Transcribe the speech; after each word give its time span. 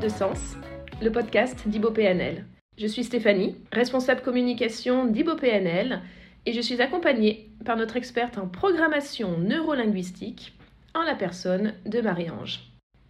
De 0.00 0.08
sens, 0.08 0.56
le 1.02 1.10
podcast 1.10 1.66
d'IboPNL. 1.66 2.44
Je 2.76 2.86
suis 2.86 3.02
Stéphanie, 3.02 3.56
responsable 3.72 4.20
communication 4.20 5.06
d'IboPNL, 5.06 6.02
et 6.46 6.52
je 6.52 6.60
suis 6.60 6.80
accompagnée 6.80 7.50
par 7.64 7.76
notre 7.76 7.96
experte 7.96 8.38
en 8.38 8.46
programmation 8.46 9.38
neurolinguistique, 9.38 10.52
en 10.94 11.02
la 11.02 11.16
personne 11.16 11.74
de 11.84 12.00
Marie-Ange. 12.00 12.60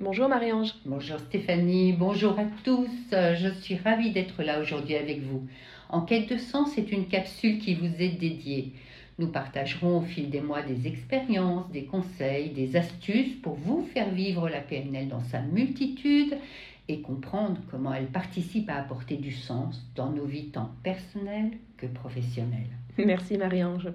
Bonjour 0.01 0.31
Marie-Ange. 0.31 0.77
Bonjour 0.87 1.19
Stéphanie, 1.19 1.93
bonjour 1.93 2.39
à 2.39 2.45
tous. 2.65 2.89
Je 3.11 3.53
suis 3.61 3.77
ravie 3.77 4.13
d'être 4.13 4.43
là 4.43 4.59
aujourd'hui 4.59 4.95
avec 4.95 5.21
vous. 5.21 5.47
En 5.91 6.01
quête 6.01 6.31
de 6.31 6.39
sens 6.39 6.79
est 6.79 6.91
une 6.91 7.09
capsule 7.09 7.59
qui 7.59 7.75
vous 7.75 7.95
est 7.99 8.19
dédiée. 8.19 8.73
Nous 9.19 9.29
partagerons 9.29 9.99
au 9.99 10.03
fil 10.03 10.31
des 10.31 10.41
mois 10.41 10.63
des 10.63 10.87
expériences, 10.87 11.69
des 11.71 11.85
conseils, 11.85 12.51
des 12.51 12.77
astuces 12.77 13.35
pour 13.43 13.55
vous 13.57 13.85
faire 13.93 14.09
vivre 14.11 14.49
la 14.49 14.61
PNL 14.61 15.09
dans 15.09 15.21
sa 15.21 15.41
multitude 15.41 16.39
et 16.89 17.01
comprendre 17.01 17.61
comment 17.71 17.93
elle 17.93 18.07
participe 18.07 18.71
à 18.71 18.77
apporter 18.77 19.17
du 19.17 19.33
sens 19.33 19.85
dans 19.95 20.11
nos 20.11 20.25
vies 20.25 20.51
tant 20.51 20.73
personnelles 20.83 21.59
que 21.77 21.87
professionnelles. 21.87 22.71
Merci 22.97 23.37
Marie-Ange. 23.37 23.89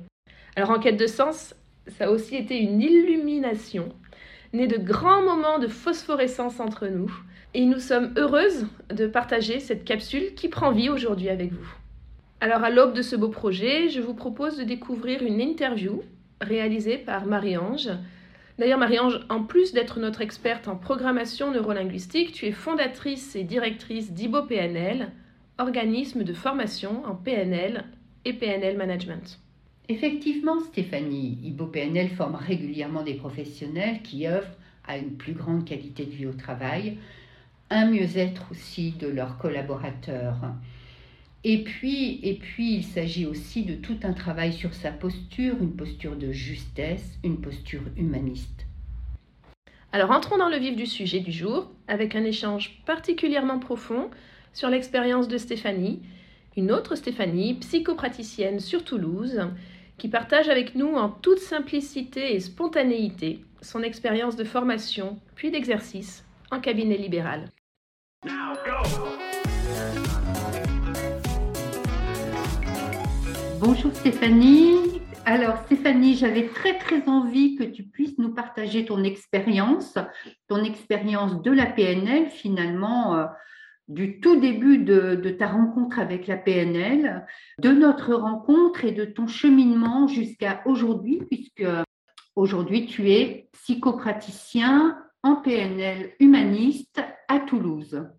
Alors 0.55 0.69
en 0.69 0.79
quête 0.79 0.97
de 0.97 1.07
sens, 1.07 1.55
ça 1.87 2.05
a 2.05 2.09
aussi 2.09 2.35
été 2.35 2.59
une 2.59 2.81
illumination, 2.81 3.89
née 4.53 4.67
de 4.67 4.77
grands 4.77 5.23
moments 5.23 5.59
de 5.59 5.67
phosphorescence 5.67 6.59
entre 6.59 6.87
nous. 6.87 7.11
Et 7.55 7.65
nous 7.65 7.79
sommes 7.79 8.13
heureuses 8.17 8.67
de 8.89 9.05
partager 9.05 9.59
cette 9.59 9.83
capsule 9.83 10.33
qui 10.35 10.47
prend 10.47 10.71
vie 10.71 10.89
aujourd'hui 10.89 11.29
avec 11.29 11.51
vous. 11.51 11.67
Alors 12.41 12.63
à 12.63 12.69
l'aube 12.69 12.93
de 12.93 13.01
ce 13.01 13.15
beau 13.15 13.29
projet, 13.29 13.89
je 13.89 14.01
vous 14.01 14.13
propose 14.13 14.57
de 14.57 14.63
découvrir 14.63 15.23
une 15.23 15.39
interview 15.39 16.01
réalisée 16.41 16.97
par 16.97 17.25
Marie-Ange. 17.25 17.89
D'ailleurs, 18.59 18.77
Marie-Ange, 18.77 19.19
en 19.29 19.43
plus 19.43 19.73
d'être 19.73 19.99
notre 19.99 20.21
experte 20.21 20.67
en 20.67 20.75
programmation 20.75 21.51
neurolinguistique, 21.51 22.33
tu 22.33 22.45
es 22.45 22.51
fondatrice 22.51 23.35
et 23.35 23.43
directrice 23.43 24.11
d'IBO-PNL, 24.11 25.11
organisme 25.57 26.23
de 26.23 26.33
formation 26.33 27.03
en 27.05 27.15
PNL 27.15 27.85
et 28.25 28.33
PNL 28.33 28.77
Management. 28.77 29.39
Effectivement, 29.89 30.59
Stéphanie, 30.59 31.39
IBO-PNL 31.43 32.09
forme 32.09 32.35
régulièrement 32.35 33.03
des 33.03 33.15
professionnels 33.15 34.01
qui 34.01 34.27
œuvrent 34.27 34.55
à 34.87 34.97
une 34.97 35.17
plus 35.17 35.33
grande 35.33 35.65
qualité 35.65 36.05
de 36.05 36.11
vie 36.11 36.27
au 36.27 36.33
travail, 36.33 36.97
un 37.69 37.87
mieux-être 37.87 38.43
aussi 38.51 38.91
de 38.91 39.07
leurs 39.07 39.37
collaborateurs. 39.37 40.37
Et 41.45 41.63
puis, 41.63 42.19
et 42.23 42.35
puis, 42.35 42.75
il 42.75 42.83
s'agit 42.83 43.25
aussi 43.25 43.63
de 43.63 43.75
tout 43.75 43.97
un 44.03 44.13
travail 44.13 44.53
sur 44.53 44.73
sa 44.73 44.91
posture, 44.91 45.55
une 45.59 45.75
posture 45.75 46.15
de 46.15 46.31
justesse, 46.31 47.19
une 47.23 47.41
posture 47.41 47.81
humaniste. 47.97 48.65
Alors 49.91 50.09
entrons 50.09 50.37
dans 50.37 50.49
le 50.49 50.57
vif 50.57 50.75
du 50.75 50.87
sujet 50.87 51.19
du 51.19 51.31
jour 51.31 51.69
avec 51.87 52.15
un 52.15 52.23
échange 52.23 52.81
particulièrement 52.85 53.59
profond 53.59 54.09
sur 54.51 54.69
l'expérience 54.69 55.27
de 55.27 55.37
Stéphanie, 55.37 56.01
une 56.57 56.71
autre 56.71 56.95
Stéphanie, 56.95 57.55
psychopraticienne 57.55 58.59
sur 58.59 58.83
Toulouse, 58.83 59.41
qui 59.99 60.07
partage 60.07 60.49
avec 60.49 60.73
nous 60.73 60.95
en 60.95 61.09
toute 61.09 61.39
simplicité 61.39 62.33
et 62.33 62.39
spontanéité 62.39 63.45
son 63.61 63.83
expérience 63.83 64.35
de 64.35 64.43
formation 64.43 65.19
puis 65.35 65.51
d'exercice 65.51 66.25
en 66.51 66.59
cabinet 66.59 66.97
libéral. 66.97 67.49
Bonjour 73.65 73.95
Stéphanie. 73.95 74.99
Alors 75.23 75.57
Stéphanie, 75.59 76.17
j'avais 76.17 76.49
très 76.49 76.77
très 76.79 77.07
envie 77.07 77.55
que 77.55 77.63
tu 77.63 77.83
puisses 77.83 78.17
nous 78.17 78.33
partager 78.33 78.83
ton 78.83 79.05
expérience, 79.05 79.97
ton 80.49 80.65
expérience 80.65 81.41
de 81.41 81.49
la 81.49 81.67
PNL 81.67 82.29
finalement, 82.29 83.15
euh, 83.15 83.25
du 83.87 84.19
tout 84.19 84.37
début 84.37 84.79
de, 84.79 85.15
de, 85.15 85.29
ta 85.29 85.47
rencontre 85.47 85.97
avec 85.99 86.27
la 86.27 86.35
PNL, 86.35 87.25
de 87.57 87.71
notre 87.71 88.13
rencontre 88.13 88.83
et 88.83 88.91
de 88.91 89.05
ton 89.05 89.27
cheminement 89.27 90.09
jusqu'à 90.09 90.61
aujourd'hui, 90.65 91.21
puisque 91.29 91.65
aujourd'hui 92.35 92.85
tu 92.85 93.11
es 93.11 93.47
psychopraticien 93.53 94.97
en 95.23 95.37
PNL 95.37 96.11
humaniste 96.19 97.01
à 97.29 97.39
Toulouse. 97.39 98.09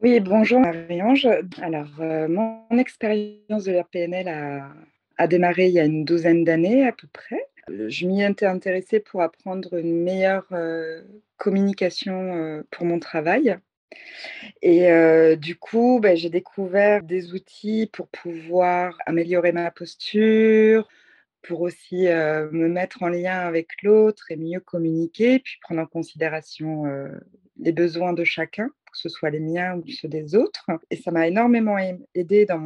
Oui, 0.00 0.20
bonjour 0.20 0.60
Marie-Ange. 0.60 1.26
Alors, 1.60 2.00
euh, 2.00 2.28
mon 2.28 2.78
expérience 2.78 3.64
de 3.64 3.72
la 3.72 3.82
PNL 3.82 4.28
a, 5.16 5.26
démarré 5.26 5.66
il 5.66 5.72
y 5.72 5.80
a 5.80 5.84
une 5.84 6.04
douzaine 6.04 6.44
d'années 6.44 6.86
à 6.86 6.92
peu 6.92 7.08
près. 7.12 7.48
Euh, 7.68 7.88
je 7.88 8.06
m'y 8.06 8.22
étais 8.22 8.46
intéressée 8.46 9.00
pour 9.00 9.22
apprendre 9.22 9.74
une 9.74 10.04
meilleure 10.04 10.46
euh, 10.52 11.02
communication 11.36 12.62
pour 12.70 12.86
mon 12.86 13.00
travail. 13.00 13.58
Et 14.62 14.88
du 15.36 15.56
coup, 15.56 15.98
ben, 16.00 16.16
j'ai 16.16 16.30
découvert 16.30 17.02
des 17.02 17.32
outils 17.32 17.88
pour 17.92 18.08
pouvoir 18.08 18.96
améliorer 19.06 19.52
ma 19.52 19.70
posture, 19.70 20.88
pour 21.42 21.62
aussi 21.62 22.06
me 22.06 22.68
mettre 22.68 23.02
en 23.02 23.08
lien 23.08 23.40
avec 23.40 23.82
l'autre 23.82 24.30
et 24.30 24.36
mieux 24.36 24.60
communiquer, 24.60 25.38
puis 25.40 25.58
prendre 25.60 25.80
en 25.80 25.86
considération 25.86 26.84
les 27.58 27.72
besoins 27.72 28.12
de 28.12 28.24
chacun 28.24 28.70
que 28.90 28.98
ce 28.98 29.08
soit 29.08 29.30
les 29.30 29.40
miens 29.40 29.76
ou 29.76 29.84
ceux 29.88 30.08
des 30.08 30.34
autres. 30.34 30.66
Et 30.90 30.96
ça 30.96 31.10
m'a 31.10 31.26
énormément 31.26 31.76
aidé 32.14 32.46
dans, 32.46 32.60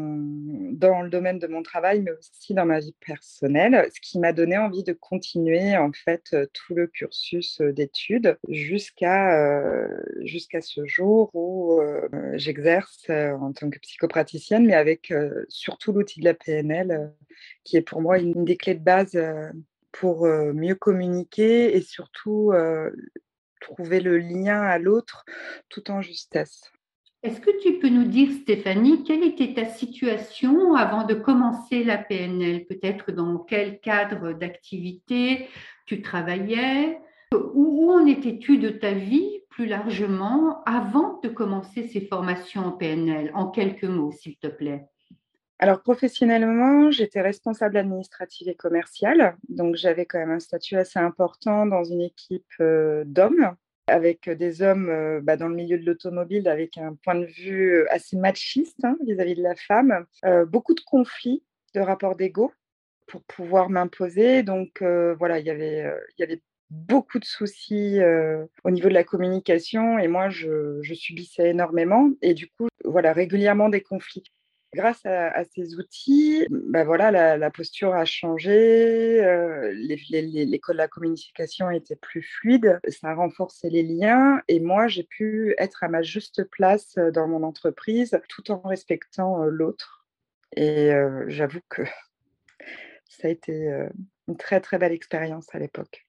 dans 0.73 1.03
le 1.03 1.11
domaine 1.11 1.39
de 1.39 1.47
mon 1.47 1.63
travail, 1.63 2.01
mais 2.01 2.13
aussi 2.13 2.55
dans 2.55 2.67
ma 2.67 2.81
vie 2.81 2.95
personnelle, 3.05 3.89
ce 3.95 4.01
qui 4.01 4.19
m'a 4.19 4.33
donné 4.33 4.59
envie 4.59 4.85
de 4.85 4.93
continuer 4.93 5.77
en 5.77 5.93
fait 5.93 6.25
euh, 6.33 6.47
tout 6.53 6.75
le 6.75 6.87
cursus 6.87 7.61
euh, 7.61 7.73
d'études 7.73 8.37
jusqu'à 8.49 9.37
euh, 9.39 9.89
jusqu'à 10.23 10.61
ce 10.61 10.87
jour 10.87 11.31
où 11.35 11.81
j'exerce 12.35 13.09
en 13.11 13.53
tant 13.53 13.71
que 13.71 13.79
psychopraticienne, 13.79 14.67
mais 14.67 14.75
avec 14.75 15.13
surtout 15.49 15.93
l'outil 15.93 16.21
de 16.21 16.25
la 16.25 16.35
PNL, 16.35 17.13
qui 17.65 17.77
est 17.77 17.83
pour 17.83 18.01
moi 18.01 18.19
une 18.19 18.45
des 18.45 18.57
clés 18.57 18.75
de 18.75 18.85
base 18.85 19.19
pour 19.91 20.27
mieux 20.27 20.75
communiquer 20.75 21.77
et 21.77 21.81
surtout 21.81 22.53
trouver 23.63 24.01
le 24.01 24.19
lien 24.19 24.61
à 24.61 24.79
l'autre 24.79 25.25
tout 25.69 25.91
en 25.91 26.03
justesse. 26.03 26.71
Est-ce 27.23 27.41
que 27.41 27.63
tu 27.63 27.79
peux 27.79 27.89
nous 27.89 28.05
dire, 28.05 28.33
Stéphanie, 28.43 29.05
quelle 29.05 29.23
était 29.23 29.55
ta 29.55 29.67
situation 29.67 30.75
avant 30.75 31.05
de 31.05 31.15
commencer 31.15 31.85
la 31.85 31.97
PNL 31.97 32.67
Peut-être 32.67 33.13
dans 33.13 33.39
quel 33.39 33.79
cadre 33.79 34.33
d'activité 34.33 35.49
tu 35.87 36.03
travaillais? 36.03 36.99
Où 37.33 37.93
en 37.93 38.07
étais-tu 38.07 38.59
de 38.59 38.71
ta 38.71 38.91
vie 38.91 39.41
plus 39.51 39.67
largement 39.67 40.65
avant 40.65 41.21
de 41.23 41.29
commencer 41.29 41.87
ces 41.87 42.01
formations 42.01 42.67
en 42.67 42.73
PNL 42.73 43.31
En 43.35 43.47
quelques 43.49 43.85
mots, 43.85 44.11
s'il 44.11 44.37
te 44.37 44.49
plaît. 44.49 44.85
Alors 45.63 45.81
professionnellement, 45.81 46.91
j'étais 46.91 47.21
responsable 47.21 47.77
administrative 47.77 48.49
et 48.49 48.57
commerciale, 48.57 49.37
donc 49.49 49.77
j'avais 49.77 50.07
quand 50.07 50.19
même 50.19 50.33
un 50.33 50.41
statut 50.41 50.75
assez 50.75 50.99
important 50.99 51.67
dans 51.67 51.85
une 51.85 52.01
équipe 52.01 52.51
euh, 52.61 53.05
d'hommes, 53.07 53.55
avec 53.87 54.29
des 54.29 54.63
hommes 54.63 54.89
euh, 54.89 55.21
bah, 55.23 55.37
dans 55.37 55.47
le 55.47 55.55
milieu 55.55 55.79
de 55.79 55.87
l'automobile, 55.87 56.49
avec 56.49 56.79
un 56.79 56.97
point 57.05 57.15
de 57.15 57.27
vue 57.27 57.77
euh, 57.77 57.87
assez 57.93 58.17
machiste 58.17 58.85
hein, 58.85 58.97
vis-à-vis 59.07 59.37
de 59.37 59.43
la 59.45 59.55
femme, 59.55 60.05
beaucoup 60.49 60.75
de 60.75 60.81
conflits, 60.85 61.45
de 61.77 61.81
rapports 61.81 62.17
d'ego 62.17 62.51
pour 63.07 63.23
pouvoir 63.23 63.71
m'imposer. 63.71 64.43
Donc 64.43 64.83
voilà, 64.83 65.39
il 65.39 65.47
y 65.47 65.51
avait, 65.51 65.93
beaucoup 66.71 67.21
de 67.21 67.25
soucis 67.25 68.01
au 68.65 68.71
niveau 68.71 68.89
de 68.89 68.95
la 68.95 69.05
communication 69.05 69.99
et 69.99 70.09
moi 70.09 70.31
je 70.31 70.81
subissais 70.95 71.51
énormément 71.51 72.11
et 72.23 72.33
du 72.33 72.49
coup 72.49 72.69
voilà 72.85 73.13
régulièrement 73.13 73.69
des 73.69 73.83
conflits. 73.83 74.25
Grâce 74.75 75.05
à, 75.05 75.45
ces 75.45 75.75
outils, 75.75 76.47
bah 76.49 76.85
la, 77.11 77.51
posture 77.51 77.95
a 77.95 78.07
changé, 78.07 79.23
euh, 79.23 79.71
de 80.73 80.79
la 80.79 80.89
communication 80.89 81.71
était 81.71 81.97
plus 81.97 82.23
fluide, 82.23 82.81
ça 82.89 83.09
a 83.09 83.15
renforcé 83.15 83.69
les 83.69 83.83
liens 83.83 84.41
et 84.49 84.61
moi, 84.61 84.89
j'ai 84.89 85.03
pu 85.03 85.55
être 85.59 85.85
à 85.85 85.89
ma 85.89 86.01
juste 86.01 86.45
place 86.45 86.97
euh, 86.97 87.11
dans 87.11 87.29
mon 87.29 87.43
entreprise 87.43 88.19
tout 88.31 88.51
en 88.51 88.61
respectant 88.61 89.43
euh, 89.43 89.51
l'autre. 89.51 90.07
Et 90.57 90.91
j'avoue 91.29 91.63
que 91.71 91.83
ça 93.09 93.29
a 93.29 93.31
été 93.31 93.87
une 94.29 94.37
très, 94.37 94.61
très 94.61 94.77
belle 94.77 94.93
expérience 94.93 95.47
à 95.55 95.59
l'époque. 95.59 96.07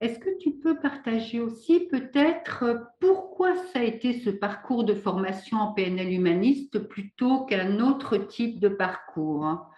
Est-ce 0.00 0.18
que 0.18 0.36
tu 0.38 0.52
peux 0.52 0.78
partager 0.78 1.40
aussi 1.40 1.86
peut-être 1.86 2.64
euh, 2.64 2.78
pourquoi 3.00 3.56
ça 3.56 3.78
a 3.78 3.82
été 3.82 4.20
ce 4.20 4.28
parcours 4.28 4.84
de 4.84 4.94
formation 4.94 5.56
en 5.56 5.72
PNL 5.72 6.12
humaniste 6.12 6.78
plutôt 6.80 7.46
qu'un 7.46 7.80
autre 7.80 8.18
type 8.18 8.60
de 8.60 8.68
parcours? 8.68 9.70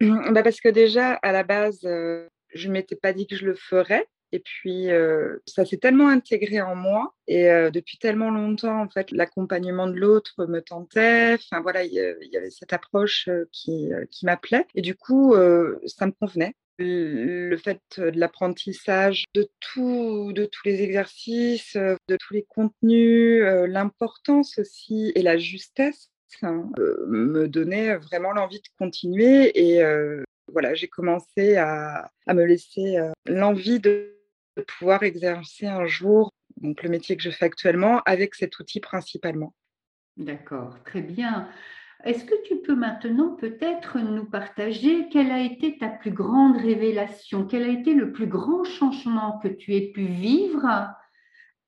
Bah 0.00 0.42
Parce 0.42 0.60
que 0.60 0.68
déjà, 0.68 1.14
à 1.14 1.32
la 1.32 1.44
base, 1.44 1.80
euh, 1.84 2.28
je 2.54 2.68
ne 2.68 2.74
m'étais 2.74 2.94
pas 2.94 3.14
dit 3.14 3.26
que 3.26 3.36
je 3.36 3.46
le 3.46 3.54
ferais. 3.54 4.06
Et 4.32 4.40
puis, 4.40 4.90
euh, 4.90 5.38
ça 5.46 5.64
s'est 5.64 5.78
tellement 5.78 6.08
intégré 6.08 6.60
en 6.60 6.76
moi. 6.76 7.14
Et 7.26 7.48
depuis 7.72 7.96
tellement 7.96 8.30
longtemps, 8.30 8.82
en 8.82 8.88
fait, 8.90 9.10
l'accompagnement 9.10 9.86
de 9.86 9.94
l'autre 9.94 10.44
me 10.46 10.60
tentait. 10.60 11.34
Enfin, 11.34 11.62
voilà, 11.62 11.84
il 11.84 11.94
y, 11.94 12.36
avait 12.36 12.50
cette 12.50 12.74
approche 12.74 13.30
qui 13.50 13.90
m'appelait. 14.22 14.66
Et 14.74 14.82
du 14.82 14.94
coup, 14.94 15.34
ça 15.86 16.04
me 16.04 16.12
convenait 16.12 16.54
le 16.78 17.56
fait 17.56 17.80
de 17.98 18.18
l'apprentissage 18.18 19.24
de, 19.34 19.48
tout, 19.60 20.32
de 20.32 20.44
tous 20.44 20.66
les 20.66 20.82
exercices, 20.82 21.76
de 21.76 22.16
tous 22.16 22.34
les 22.34 22.44
contenus, 22.48 23.42
l'importance 23.66 24.58
aussi 24.58 25.12
et 25.14 25.22
la 25.22 25.38
justesse 25.38 26.10
hein, 26.42 26.70
me 27.06 27.48
donnait 27.48 27.96
vraiment 27.96 28.32
l'envie 28.32 28.60
de 28.60 28.68
continuer. 28.78 29.58
Et 29.58 29.82
voilà, 30.52 30.74
j'ai 30.74 30.88
commencé 30.88 31.56
à, 31.56 32.10
à, 32.26 32.34
me 32.34 32.44
laisser 32.44 32.96
l'envie 33.26 33.80
de 33.80 34.14
pouvoir 34.66 35.02
exercer 35.02 35.66
un 35.66 35.86
jour 35.86 36.32
donc 36.60 36.82
le 36.82 36.88
métier 36.88 37.16
que 37.16 37.22
je 37.22 37.30
fais 37.30 37.46
actuellement 37.46 38.02
avec 38.04 38.34
cet 38.34 38.58
outil 38.58 38.80
principalement. 38.80 39.54
D'accord, 40.16 40.76
très 40.84 41.00
bien. 41.00 41.48
Est-ce 42.04 42.24
que 42.24 42.34
tu 42.46 42.56
peux 42.62 42.76
maintenant 42.76 43.34
peut-être 43.34 43.98
nous 43.98 44.24
partager 44.24 45.08
quelle 45.08 45.32
a 45.32 45.40
été 45.40 45.78
ta 45.78 45.88
plus 45.88 46.12
grande 46.12 46.56
révélation, 46.56 47.44
quel 47.44 47.64
a 47.64 47.68
été 47.68 47.92
le 47.92 48.12
plus 48.12 48.28
grand 48.28 48.62
changement 48.62 49.38
que 49.42 49.48
tu 49.48 49.74
aies 49.74 49.90
pu 49.92 50.04
vivre 50.04 50.64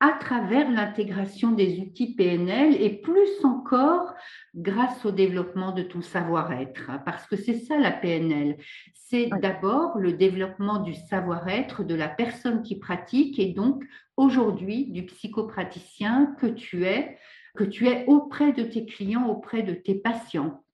à 0.03 0.13
travers 0.21 0.71
l'intégration 0.71 1.51
des 1.51 1.81
outils 1.81 2.15
PNL 2.15 2.81
et 2.81 3.01
plus 3.01 3.45
encore 3.45 4.15
grâce 4.55 5.05
au 5.05 5.11
développement 5.11 5.73
de 5.73 5.83
ton 5.83 6.01
savoir-être? 6.01 6.93
Parce 7.05 7.27
que 7.27 7.35
c'est 7.35 7.59
ça 7.59 7.77
la 7.77 7.91
PNL. 7.91 8.57
C'est 8.95 9.31
d'abord 9.43 9.99
le 9.99 10.13
développement 10.13 10.79
du 10.79 10.95
savoir-être 10.95 11.83
de 11.83 11.97
la 11.97 12.09
personne 12.09 12.63
qui 12.63 12.79
pratique 12.79 13.41
et 13.41 13.53
donc 13.53 13.83
aujourd'hui 14.17 14.87
du 14.93 15.07
psychopraticien 15.07 16.37
que 16.41 16.47
tu 16.47 16.85
es 16.85 17.19
que 17.57 17.65
tu 17.65 17.89
es 17.89 18.05
auprès 18.07 18.53
de 18.53 18.63
tes 18.63 18.87
clients, 18.87 19.27
auprès 19.27 19.63
de 19.63 19.75
tes 19.75 19.95
patients 19.95 20.65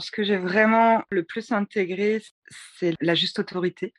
Ce 0.00 0.10
que 0.10 0.22
j'ai 0.22 0.36
vraiment 0.36 1.02
le 1.10 1.24
plus 1.24 1.52
intégré, 1.52 2.22
c'est 2.78 2.94
la 3.00 3.14
juste 3.14 3.38
autorité. 3.38 3.92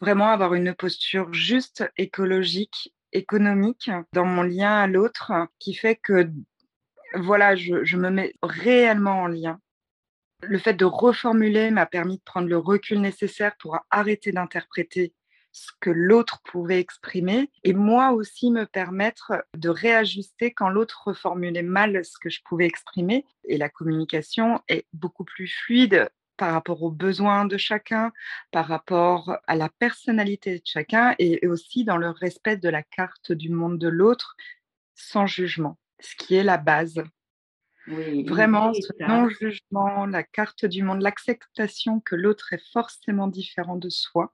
Vraiment 0.00 0.30
avoir 0.30 0.54
une 0.54 0.74
posture 0.74 1.32
juste, 1.32 1.84
écologique, 1.96 2.94
économique 3.12 3.90
dans 4.12 4.24
mon 4.24 4.42
lien 4.42 4.78
à 4.80 4.86
l'autre 4.86 5.32
qui 5.58 5.74
fait 5.74 5.96
que 5.96 6.30
voilà, 7.14 7.56
je, 7.56 7.84
je, 7.84 7.96
me 7.96 8.08
mets 8.08 8.34
réellement 8.42 9.22
en 9.22 9.26
lien. 9.26 9.60
Le 10.42 10.58
fait 10.58 10.74
de 10.74 10.84
reformuler 10.84 11.70
m'a 11.70 11.86
permis 11.86 12.18
de 12.18 12.22
prendre 12.22 12.48
le 12.48 12.56
recul 12.56 13.00
nécessaire 13.00 13.56
pour 13.58 13.78
arrêter 13.90 14.32
d'interpréter 14.32 15.12
ce 15.52 15.72
que 15.80 15.90
l'autre 15.90 16.40
pouvait 16.44 16.80
exprimer 16.80 17.50
et 17.64 17.72
moi 17.72 18.12
aussi 18.12 18.50
me 18.50 18.66
permettre 18.66 19.32
de 19.56 19.68
réajuster 19.68 20.52
quand 20.52 20.68
l'autre 20.68 21.02
reformulait 21.06 21.62
mal 21.62 22.04
ce 22.04 22.18
que 22.20 22.30
je 22.30 22.40
pouvais 22.44 22.66
exprimer. 22.66 23.24
Et 23.44 23.58
la 23.58 23.68
communication 23.68 24.60
est 24.68 24.86
beaucoup 24.92 25.24
plus 25.24 25.48
fluide 25.48 26.08
par 26.36 26.52
rapport 26.52 26.82
aux 26.82 26.90
besoins 26.90 27.44
de 27.44 27.58
chacun, 27.58 28.12
par 28.50 28.66
rapport 28.66 29.36
à 29.46 29.56
la 29.56 29.68
personnalité 29.68 30.58
de 30.58 30.64
chacun 30.64 31.14
et 31.18 31.46
aussi 31.46 31.84
dans 31.84 31.98
le 31.98 32.10
respect 32.10 32.56
de 32.56 32.68
la 32.68 32.82
carte 32.82 33.32
du 33.32 33.50
monde 33.50 33.78
de 33.78 33.88
l'autre 33.88 34.36
sans 34.94 35.26
jugement, 35.26 35.78
ce 35.98 36.14
qui 36.16 36.36
est 36.36 36.44
la 36.44 36.56
base. 36.56 37.02
Vraiment, 37.86 38.72
ce 38.72 38.92
non-jugement, 39.00 40.06
la 40.06 40.22
carte 40.22 40.64
du 40.64 40.82
monde, 40.82 41.02
l'acceptation 41.02 42.00
que 42.00 42.14
l'autre 42.14 42.52
est 42.52 42.62
forcément 42.72 43.26
différent 43.26 43.76
de 43.76 43.88
soi 43.88 44.32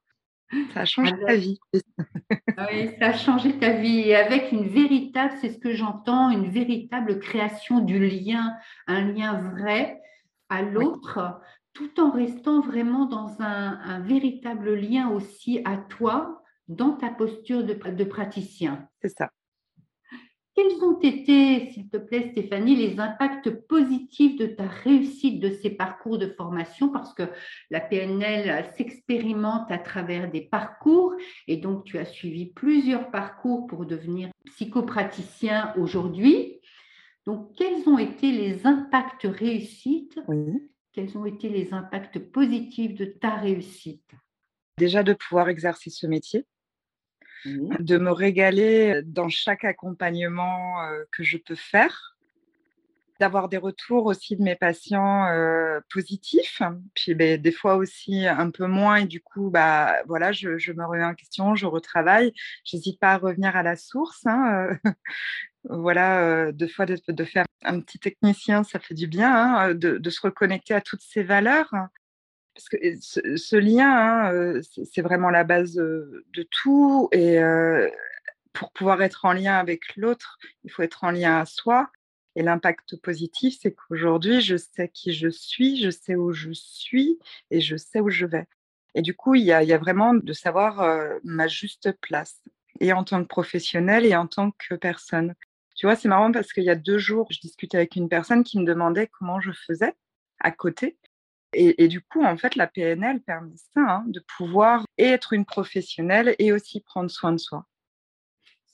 ça 0.75 0.81
a 0.81 0.85
changé 0.85 1.13
ta 1.27 1.37
vie. 1.37 1.59
oui, 1.73 2.91
ça 2.99 3.07
a 3.07 3.13
changé 3.13 3.59
ta 3.59 3.73
vie. 3.73 4.01
Et 4.01 4.17
avec 4.17 4.53
une 4.53 4.69
véritable, 4.69 5.35
c'est 5.41 5.51
ce 5.51 5.59
que 5.59 5.75
j'entends, 5.75 6.31
une 6.31 6.49
véritable 6.49 7.19
création 7.19 7.81
du 7.81 7.99
lien, 7.99 8.57
un 8.87 9.13
lien 9.13 9.41
vrai 9.53 10.01
à 10.49 10.63
l'autre, 10.63 11.41
tout 11.73 12.01
en 12.01 12.11
restant 12.11 12.61
vraiment 12.61 13.07
dans 13.07 13.41
un, 13.41 14.01
véritable 14.01 14.75
lien 14.75 15.11
aussi 15.11 15.61
à 15.65 15.77
toi, 15.77 16.43
dans 16.69 16.93
ta 16.93 17.11
posture 17.11 17.65
de 17.65 18.05
praticien. 18.05 18.89
C'est 19.03 19.17
ça. 19.17 19.31
Quels 20.57 20.83
ont 20.83 20.99
été, 21.01 21.71
s'il 21.71 21.91
te 21.91 21.99
plaît, 21.99 22.31
Stéphanie, 22.33 22.77
les 22.77 22.99
impacts 22.99 23.51
positifs 23.51 24.39
de 24.39 24.47
ta 24.47 24.67
réussite 24.67 25.39
de 25.39 25.51
ces 25.51 25.69
parcours 25.69 26.17
de 26.17 26.29
formation? 26.29 26.89
Parce 26.89 27.13
que 27.13 27.25
la 27.71 27.81
PNL 27.81 28.65
s'expérimente 28.75 29.71
à 29.71 29.77
travers 29.77 30.31
des 30.31 30.41
parcours 30.41 31.15
et 31.47 31.59
donc 31.59 31.85
tu 31.85 31.99
as 31.99 32.07
suivi 32.07 32.47
plusieurs 32.47 33.11
parcours 33.11 33.67
pour 33.67 33.85
devenir 33.85 34.31
psychopraticien 34.47 35.75
aujourd'hui. 35.77 36.59
Donc, 37.27 37.55
quels 37.55 37.87
ont 37.87 37.99
été 37.99 38.33
les 38.33 38.67
impacts 38.67 39.27
réussites? 39.27 40.19
Quels 40.93 41.19
ont 41.19 41.27
été 41.27 41.51
les 41.51 41.75
impacts 41.75 42.19
positifs 42.19 42.95
de 42.95 43.05
ta 43.05 43.35
réussite? 43.35 44.11
Déjà 44.79 45.03
de 45.03 45.13
pouvoir 45.13 45.51
exercer 45.51 45.91
ce 45.91 46.07
métier, 46.07 46.47
de 47.79 47.99
me 47.99 48.11
régaler 48.11 49.03
dans 49.05 49.29
chaque 49.29 49.65
accompagnement 49.65 50.77
que 51.13 51.23
je 51.23 51.37
peux 51.37 51.55
faire, 51.55 52.17
d'avoir 53.21 53.49
des 53.49 53.57
retours 53.57 54.07
aussi 54.07 54.37
de 54.37 54.43
mes 54.43 54.57
patients 54.57 55.27
positifs, 55.91 56.61
puis 56.95 57.15
ben, 57.15 57.41
des 57.41 57.53
fois 57.53 57.77
aussi 57.77 58.27
un 58.27 58.51
peu 58.51 58.67
moins, 58.67 58.97
et 58.97 59.07
du 59.07 59.21
coup, 59.21 59.51
bah, 59.51 59.97
voilà, 60.07 60.33
je, 60.33 60.73
me 60.73 60.85
remets 60.85 61.05
en 61.05 61.15
question, 61.15 61.55
je 61.55 61.67
retravaille, 61.67 62.33
j'hésite 62.65 63.01
pas 63.01 63.13
à 63.13 63.19
revenir 63.19 63.57
à 63.57 63.63
la 63.63 63.77
source. 63.77 64.27
Hein, 64.27 64.69
voilà, 65.65 66.53
deux 66.53 66.69
fois 66.69 66.87
de, 66.87 67.25
faire 67.25 67.47
un 67.65 67.81
petit 67.81 67.99
technicien, 67.99 68.65
ça 68.65 68.79
fait 68.79 68.95
du 68.95 69.07
bien, 69.07 69.35
hein, 69.35 69.75
de, 69.75 70.11
se 70.11 70.21
reconnecter 70.21 70.75
à 70.75 70.81
toutes 70.81 71.03
ces 71.03 71.23
valeurs 71.23 71.73
parce 72.57 72.69
que 72.71 72.77
ce, 73.01 73.57
lien, 73.57 74.31
hein, 74.31 74.61
c'est 74.91 75.03
vraiment 75.03 75.29
la 75.29 75.45
base 75.45 75.75
de, 75.75 76.49
tout. 76.51 77.09
Et 77.13 77.39
pour 78.55 78.73
pouvoir 78.73 79.03
être 79.03 79.27
en 79.27 79.35
lien 79.35 79.55
avec 79.57 79.95
l'autre, 79.97 80.39
il 80.65 80.73
faut 80.73 80.83
être 80.83 81.05
en 81.05 81.11
lien 81.11 81.39
à 81.39 81.45
soi. 81.45 81.91
Et 82.35 82.43
l'impact 82.43 82.97
positif, 82.97 83.59
c'est 83.61 83.75
qu'aujourd'hui, 83.75 84.41
je 84.41 84.57
sais 84.57 84.89
qui 84.89 85.13
je 85.13 85.29
suis, 85.29 85.83
je 85.83 85.91
sais 85.91 86.17
où 86.17 86.33
je 86.33 86.51
suis 86.53 87.19
et 87.51 87.61
je 87.61 87.77
sais 87.77 88.01
où 88.01 88.09
je 88.09 88.25
vais. 88.25 88.47
Et 88.95 89.03
du 89.03 89.15
coup, 89.15 89.35
il 89.35 89.45
y 89.45 89.53
a, 89.53 89.79
vraiment 89.79 90.15
de 90.15 90.33
savoir 90.33 90.83
ma 91.25 91.49
juste 91.49 91.93
place, 92.01 92.43
et 92.81 92.95
en 92.95 93.05
tant 93.05 93.23
que 93.23 93.29
professionnel 93.29 94.07
et 94.07 94.17
en 94.17 94.27
tant 94.27 94.53
que 94.53 94.75
personne. 94.75 95.35
Tu 95.75 95.85
vois, 95.85 95.97
c'est 95.97 96.09
marrant 96.09 96.33
parce 96.33 96.55
qu'il 96.55 96.65
y 96.65 96.71
a 96.71 96.75
deux 96.75 96.97
jours, 96.97 97.29
je 97.31 97.39
discutais 97.39 97.77
avec 97.77 97.97
une 97.97 98.09
personne 98.09 98.45
qui 98.45 98.59
me 98.59 98.65
demandait 98.65 99.09
comment 99.09 99.41
je 99.41 99.53
faisais 99.53 99.95
à 100.41 100.51
côté. 100.51 100.97
Et, 101.53 101.89
du 101.89 102.01
coup, 102.01 102.23
en 102.23 102.37
fait, 102.37 102.55
la 102.57 102.67
PNL 102.67 103.21
permet 103.21 103.57
ça, 103.57 103.81
hein, 103.81 104.05
de 104.09 104.23
pouvoir 104.37 104.85
être 104.99 105.33
une 105.33 105.45
professionnelle 105.45 106.35
et 106.39 106.53
aussi 106.53 106.81
prendre 106.81 107.11
soin 107.11 107.33
de 107.33 107.39
soi. 107.39 107.65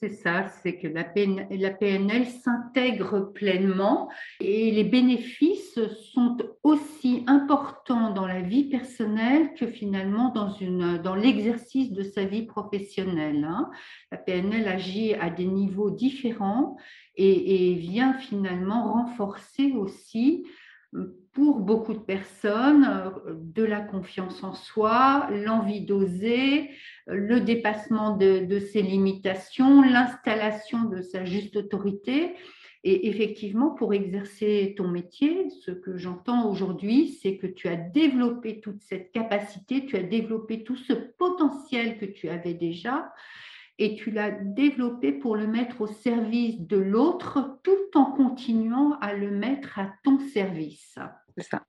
C'est 0.03 0.09
ça, 0.09 0.49
c'est 0.49 0.79
que 0.79 0.87
la 0.89 1.05
PNL, 1.05 2.25
s'intègre 2.25 3.31
pleinement 3.33 4.09
et 4.41 4.69
les 4.71 4.83
bénéfices 4.83 5.79
sont 6.13 6.35
aussi 6.61 7.23
importants 7.25 8.09
dans 8.09 8.27
la 8.27 8.41
vie 8.41 8.65
personnelle 8.65 9.53
que 9.53 9.65
finalement 9.65 10.27
dans, 10.33 10.51
une, 10.51 10.97
dans 10.97 11.15
l'exercice 11.15 11.93
de 11.93 12.03
sa 12.03 12.25
vie 12.25 12.45
professionnelle. 12.45 13.45
Hein. 13.45 13.71
La 14.11 14.17
PNL 14.17 14.67
agit 14.67 15.13
à 15.13 15.29
des 15.29 15.45
niveaux 15.45 15.89
différents 15.89 16.75
et, 17.15 17.71
et 17.71 17.75
vient 17.75 18.13
finalement 18.15 18.91
renforcer 18.91 19.71
aussi 19.71 20.45
pour 21.33 21.59
beaucoup 21.59 21.93
de 21.93 21.99
personnes 21.99 22.85
euh, 22.85 23.33
de 23.35 23.63
la 23.63 23.81
confiance 23.81 24.43
en 24.43 24.53
soi, 24.53 25.27
l'envie 25.31 25.81
d'oser, 25.81 26.69
le 27.07 27.39
dépassement 27.39 28.15
de, 28.15 28.59
ses 28.59 28.81
limitations, 28.81 29.81
l'installation 29.81 30.85
de 30.85 31.01
sa 31.01 31.25
juste 31.25 31.57
autorité. 31.57 32.35
Et 32.85 33.07
effectivement, 33.07 33.71
pour 33.71 33.93
exercer 33.93 34.73
ton 34.77 34.89
métier, 34.89 35.49
ce 35.49 35.71
que 35.71 35.97
j'entends 35.97 36.49
aujourd'hui, 36.49 37.17
c'est 37.21 37.37
que 37.37 37.47
tu 37.47 37.67
as 37.69 37.77
développé 37.77 38.59
toute 38.59 38.81
cette 38.81 39.11
capacité, 39.11 39.85
tu 39.85 39.95
as 39.95 40.03
développé 40.03 40.63
tout 40.63 40.75
ce 40.75 40.93
potentiel 40.93 41.97
que 41.97 42.05
tu 42.05 42.27
avais 42.27 42.53
déjà 42.53 43.13
et 43.79 43.95
tu 43.95 44.11
l'as 44.11 44.31
développé 44.31 45.13
pour 45.13 45.35
le 45.35 45.47
mettre 45.47 45.81
au 45.81 45.87
service 45.87 46.59
de 46.59 46.77
l'autre 46.77 47.59
tout 47.63 47.97
en 47.97 48.05
continuant 48.05 48.97
à 48.99 49.13
le 49.13 49.31
mettre 49.31 49.79
à 49.79 49.93
ton 50.03 50.19
service. 50.19 50.99
C'est. 51.37 51.59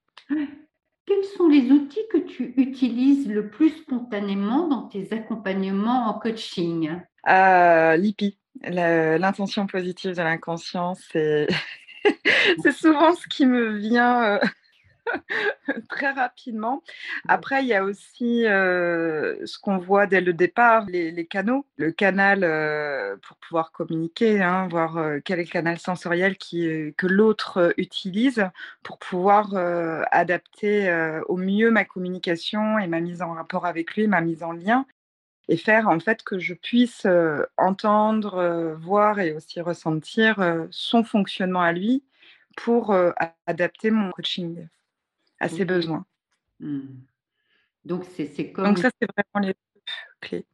Quels 1.06 1.24
sont 1.36 1.48
les 1.48 1.70
outils 1.70 2.06
que 2.10 2.18
tu 2.18 2.54
utilises 2.56 3.28
le 3.28 3.48
plus 3.50 3.70
spontanément 3.70 4.68
dans 4.68 4.88
tes 4.88 5.12
accompagnements 5.12 6.08
en 6.08 6.18
coaching? 6.18 6.98
Euh, 7.28 7.96
L'IPI, 7.96 8.38
l'intention 8.62 9.66
positive 9.66 10.16
de 10.16 10.22
l'inconscient, 10.22 10.94
c'est 11.12 11.46
souvent 12.72 13.14
ce 13.14 13.26
qui 13.28 13.44
me 13.44 13.76
vient 13.76 14.24
euh, 14.24 14.38
très 15.88 16.10
rapidement. 16.10 16.82
Après, 17.28 17.62
il 17.62 17.68
y 17.68 17.74
a 17.74 17.84
aussi 17.84 18.46
euh, 18.46 19.44
ce 19.46 19.58
qu'on 19.58 19.78
voit 19.78 20.06
dès 20.06 20.20
le 20.20 20.32
départ, 20.32 20.86
les, 20.86 21.26
canaux, 21.26 21.66
le 21.76 21.92
canal 21.92 22.44
euh, 22.44 23.16
pour 23.22 23.36
pouvoir 23.38 23.72
communiquer, 23.72 24.42
hein, 24.42 24.68
voir 24.68 24.96
euh, 24.96 25.20
quel 25.24 25.40
est 25.40 25.44
le 25.44 25.50
canal 25.50 25.78
sensoriel 25.78 26.36
qui, 26.36 26.94
que 26.96 27.06
l'autre 27.06 27.74
utilise 27.76 28.48
pour 28.82 28.98
pouvoir 28.98 29.54
adapter 30.10 30.90
au 31.28 31.36
mieux 31.36 31.70
ma 31.70 31.84
communication 31.84 32.78
et 32.78 32.86
ma 32.86 33.00
mise 33.00 33.22
en 33.22 33.32
rapport 33.32 33.66
avec 33.66 33.94
lui, 33.94 34.06
ma 34.06 34.20
mise 34.20 34.42
en 34.42 34.52
lien 34.52 34.86
et 35.48 35.56
faire 35.58 35.88
en 35.88 36.00
fait 36.00 36.22
que 36.22 36.38
je 36.38 36.54
puisse 36.54 37.06
entendre, 37.56 38.76
voir 38.80 39.20
et 39.20 39.32
aussi 39.32 39.60
ressentir 39.60 40.66
son 40.70 41.04
fonctionnement 41.04 41.62
à 41.62 41.72
lui 41.72 42.04
pour 42.56 42.94
adapter 43.46 43.90
mon 43.90 44.10
coaching 44.10 44.68
à 45.44 45.48
ses 45.48 45.64
besoins. 45.64 46.06
Mmh. 46.60 46.80
Donc, 47.84 48.04
c'est 48.16 48.52
comme. 48.52 48.64
Donc, 48.64 48.78
ça, 48.78 48.90
c'est 49.00 49.08
vraiment 49.12 49.46
les 49.46 49.54
clés 50.20 50.46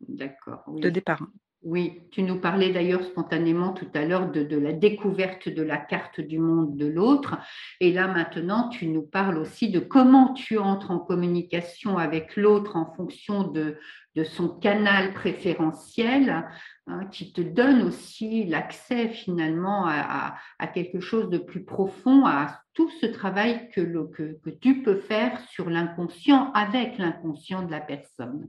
D'accord. 0.00 0.62
de 0.68 0.88
départ. 0.90 1.26
Oui, 1.62 2.02
tu 2.12 2.22
nous 2.22 2.40
parlais 2.40 2.72
d'ailleurs 2.72 3.02
spontanément 3.02 3.72
tout 3.72 3.88
à 3.94 4.04
l'heure 4.04 4.30
de, 4.30 4.56
la 4.56 4.72
découverte 4.72 5.48
de 5.48 5.62
la 5.62 5.76
carte 5.76 6.20
du 6.20 6.38
monde 6.38 6.76
de 6.76 6.86
l'autre. 6.86 7.36
Et 7.80 7.92
là 7.92 8.06
maintenant, 8.06 8.68
tu 8.68 8.86
nous 8.86 9.02
parles 9.02 9.38
aussi 9.38 9.68
de 9.68 9.80
comment 9.80 10.34
tu 10.34 10.56
entres 10.56 10.92
en 10.92 11.00
communication 11.00 11.98
avec 11.98 12.36
l'autre 12.36 12.76
en 12.76 12.94
fonction 12.94 13.42
de, 13.42 13.76
son 14.24 14.48
canal 14.48 15.14
préférentiel, 15.14 16.44
hein, 16.88 17.04
qui 17.06 17.32
te 17.32 17.40
donne 17.40 17.82
aussi 17.82 18.44
l'accès 18.46 19.10
finalement 19.10 19.86
à, 19.86 20.36
quelque 20.74 20.98
chose 20.98 21.28
de 21.28 21.38
plus 21.38 21.64
profond, 21.64 22.26
à 22.26 22.60
tout 22.74 22.90
ce 23.00 23.06
travail 23.06 23.68
que, 23.70 23.80
que 23.80 24.50
tu 24.50 24.82
peux 24.82 24.96
faire 24.96 25.38
sur 25.50 25.70
l'inconscient 25.70 26.52
avec 26.52 26.98
l'inconscient 26.98 27.62
de 27.62 27.70
la 27.70 27.80
personne. 27.80 28.48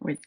Oui. 0.00 0.18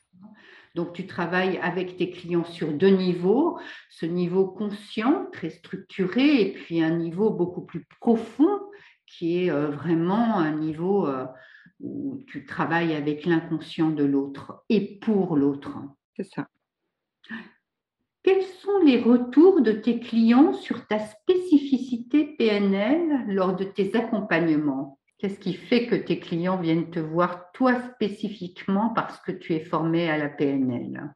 Donc, 0.75 0.93
tu 0.93 1.07
travailles 1.07 1.57
avec 1.57 1.97
tes 1.97 2.09
clients 2.11 2.45
sur 2.45 2.71
deux 2.71 2.95
niveaux, 2.95 3.59
ce 3.89 4.05
niveau 4.05 4.47
conscient, 4.47 5.27
très 5.31 5.49
structuré, 5.49 6.41
et 6.41 6.53
puis 6.53 6.81
un 6.81 6.95
niveau 6.95 7.31
beaucoup 7.31 7.61
plus 7.61 7.85
profond, 7.99 8.59
qui 9.05 9.43
est 9.43 9.51
euh, 9.51 9.69
vraiment 9.69 10.38
un 10.38 10.51
niveau 10.51 11.07
euh, 11.07 11.25
où 11.79 12.19
tu 12.27 12.45
travailles 12.45 12.93
avec 12.93 13.25
l'inconscient 13.25 13.89
de 13.89 14.03
l'autre 14.03 14.63
et 14.69 14.99
pour 14.99 15.35
l'autre. 15.35 15.77
C'est 16.15 16.23
ça. 16.23 16.47
Quels 18.21 18.43
sont 18.43 18.79
les 18.85 18.99
retours 18.99 19.61
de 19.61 19.71
tes 19.71 19.99
clients 19.99 20.53
sur 20.53 20.85
ta 20.88 20.99
spécificité 20.99 22.35
PNL 22.38 23.25
lors 23.33 23.55
de 23.55 23.63
tes 23.63 23.95
accompagnements? 23.95 24.99
Qu'est-ce 25.19 25.39
qui 25.39 25.53
fait 25.53 25.85
que 25.85 25.95
tes 25.95 26.19
clients 26.19 26.59
viennent 26.59 26.89
te 26.89 26.99
voir 26.99 27.51
toi 27.51 27.79
spécifiquement 27.93 28.89
parce 28.89 29.19
que 29.19 29.31
tu 29.31 29.53
es 29.53 29.63
formé 29.63 30.09
à 30.09 30.17
la 30.17 30.29
PNL 30.29 31.13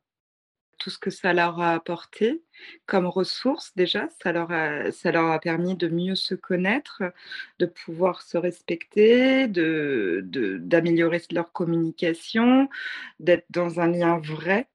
tout 0.83 0.89
ce 0.89 0.98
que 0.98 1.10
ça 1.10 1.33
leur 1.33 1.62
a 1.62 1.72
apporté 1.72 2.43
comme 2.86 3.05
ressources 3.05 3.72
déjà. 3.75 4.10
Ça 4.22 4.33
leur, 4.33 4.51
a, 4.51 5.39
permis 5.39 5.75
de 5.75 5.88
mieux 5.88 6.15
se 6.15 6.36
connaître, 6.36 7.03
de 7.60 7.65
pouvoir 7.65 8.22
se 8.22 8.38
respecter, 8.38 9.48
d'améliorer 9.48 11.19
de, 11.19 11.36
leur 11.36 11.53
communication, 11.53 12.67
d'être 13.19 13.45
dans 13.50 13.79
un 13.79 13.88
lien 13.88 14.17
vrai 14.19 14.67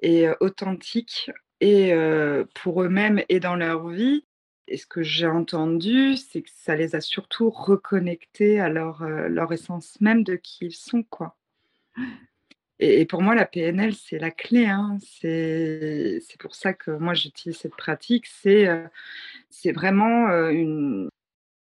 et 0.00 0.26
euh, 0.26 0.34
authentique 0.40 1.30
et 1.60 1.92
euh, 1.92 2.44
pour 2.54 2.82
eux-mêmes 2.82 3.22
et 3.28 3.38
dans 3.38 3.54
leur 3.54 3.86
vie. 3.88 4.24
Et 4.68 4.76
ce 4.76 4.86
que 4.86 5.02
j'ai 5.02 5.26
entendu, 5.26 6.16
c'est 6.16 6.42
que 6.42 6.50
ça 6.54 6.76
les 6.76 6.94
a 6.94 7.00
surtout 7.00 7.50
reconnectés 7.50 8.60
à 8.60 8.68
leur, 8.68 9.02
euh, 9.02 9.28
leur 9.28 9.52
essence 9.52 10.00
même 10.00 10.22
de 10.22 10.36
qui 10.36 10.66
ils 10.66 10.74
sont. 10.74 11.02
quoi. 11.02 11.36
Et, 12.78 13.04
pour 13.06 13.22
moi, 13.22 13.34
la 13.34 13.44
PNL, 13.44 13.94
c'est 13.94 14.18
la 14.18 14.30
clé. 14.30 14.66
Hein. 14.66 14.98
C'est 15.10 16.20
pour 16.38 16.54
ça 16.54 16.72
que 16.72 16.90
moi, 16.92 17.14
j'utilise 17.14 17.58
cette 17.58 17.76
pratique. 17.76 18.26
C'est 18.26 18.68
euh, 18.68 18.86
c'est 19.50 19.72
vraiment 19.72 20.28
euh, 20.30 20.50
une, 20.50 21.08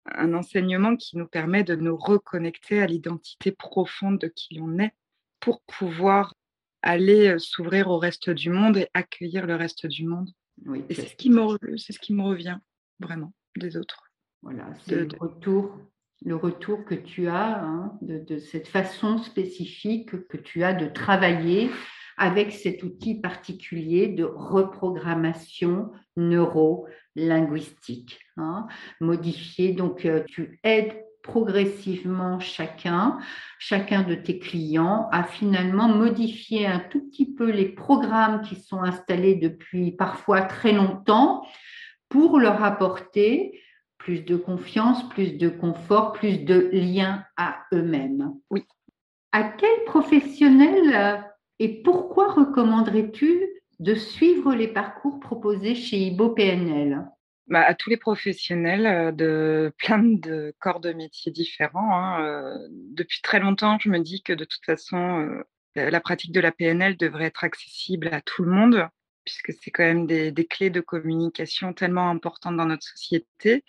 un 0.05 0.33
enseignement 0.33 0.95
qui 0.95 1.17
nous 1.17 1.27
permet 1.27 1.63
de 1.63 1.75
nous 1.75 1.95
reconnecter 1.95 2.81
à 2.81 2.87
l'identité 2.87 3.51
profonde 3.51 4.19
de 4.19 4.27
qui 4.27 4.59
on 4.61 4.79
est 4.79 4.93
pour 5.39 5.61
pouvoir 5.61 6.33
aller 6.81 7.37
s'ouvrir 7.39 7.89
au 7.89 7.97
reste 7.97 8.29
du 8.29 8.49
monde 8.49 8.77
et 8.77 8.87
accueillir 8.93 9.45
le 9.45 9.55
reste 9.55 9.85
du 9.85 10.05
monde. 10.05 10.29
Oui, 10.65 10.83
et 10.89 10.93
c'est 10.93 11.07
ce, 11.07 11.15
qui 11.15 11.29
me, 11.29 11.57
ce 11.77 11.99
qui 11.99 12.13
me 12.13 12.23
revient 12.23 12.59
vraiment 12.99 13.33
des 13.57 13.77
autres. 13.77 14.09
Voilà, 14.41 14.67
c'est 14.85 14.95
le 14.95 15.07
retour, 15.19 15.77
le 16.23 16.35
retour 16.35 16.85
que 16.85 16.95
tu 16.95 17.27
as 17.27 17.61
hein, 17.61 17.97
de, 18.01 18.37
cette 18.37 18.67
façon 18.67 19.17
spécifique 19.17 20.27
que 20.27 20.37
tu 20.37 20.63
as 20.63 20.73
de 20.73 20.87
travailler 20.87 21.69
avec 22.17 22.51
cet 22.51 22.83
outil 22.83 23.19
particulier 23.19 24.07
de 24.07 24.23
reprogrammation 24.23 25.91
neuro-linguistique. 26.17 28.19
Hein, 28.37 28.67
modifier, 28.99 29.73
donc 29.73 30.05
euh, 30.05 30.23
tu 30.27 30.59
aides 30.63 31.05
progressivement 31.21 32.39
chacun, 32.39 33.19
chacun 33.57 34.03
de 34.03 34.15
tes 34.15 34.39
clients 34.39 35.09
à 35.11 35.23
finalement 35.23 35.89
modifier 35.89 36.65
un 36.65 36.79
tout 36.79 37.09
petit 37.09 37.33
peu 37.33 37.51
les 37.51 37.67
programmes 37.67 38.41
qui 38.41 38.55
sont 38.55 38.81
installés 38.81 39.35
depuis 39.35 39.91
parfois 39.91 40.41
très 40.41 40.71
longtemps 40.71 41.45
pour 42.09 42.39
leur 42.39 42.63
apporter 42.63 43.61
plus 43.99 44.21
de 44.21 44.35
confiance, 44.35 45.07
plus 45.09 45.37
de 45.37 45.49
confort, 45.49 46.13
plus 46.13 46.39
de 46.39 46.69
lien 46.73 47.23
à 47.37 47.63
eux-mêmes. 47.73 48.33
Oui. 48.49 48.65
À 49.31 49.43
quel 49.43 49.83
professionnel 49.85 50.95
euh, 50.95 51.21
et 51.59 51.83
pourquoi 51.83 52.31
recommanderais-tu 52.31 53.45
de 53.79 53.93
suivre 53.93 54.55
les 54.55 54.67
parcours 54.67 55.19
proposés 55.19 55.75
chez 55.75 55.97
Ibo 55.97 56.29
PNL 56.29 57.05
bah, 57.47 57.61
à 57.61 57.73
tous 57.73 57.89
les 57.89 57.97
professionnels 57.97 58.85
euh, 58.85 59.11
de 59.11 59.73
plein 59.77 60.03
de 60.03 60.53
corps 60.59 60.79
de 60.79 60.93
métiers 60.93 61.31
différents. 61.31 61.97
Hein, 61.97 62.23
euh, 62.23 62.57
depuis 62.69 63.21
très 63.21 63.39
longtemps, 63.39 63.77
je 63.79 63.89
me 63.89 63.99
dis 63.99 64.21
que 64.21 64.33
de 64.33 64.45
toute 64.45 64.63
façon, 64.65 65.27
la 65.75 65.99
pratique 65.99 66.31
de 66.31 66.39
la 66.39 66.51
PNL 66.51 66.95
devrait 66.95 67.25
être 67.25 67.43
accessible 67.43 68.09
à 68.11 68.21
tout 68.21 68.43
le 68.43 68.51
monde 68.51 68.87
puisque 69.25 69.53
c'est 69.61 69.71
quand 69.71 69.83
même 69.83 70.07
des, 70.07 70.33
clés 70.45 70.69
de 70.69 70.81
communication 70.81 71.73
tellement 71.73 72.09
importantes 72.09 72.57
dans 72.57 72.65
notre 72.65 72.83
société. 72.83 73.63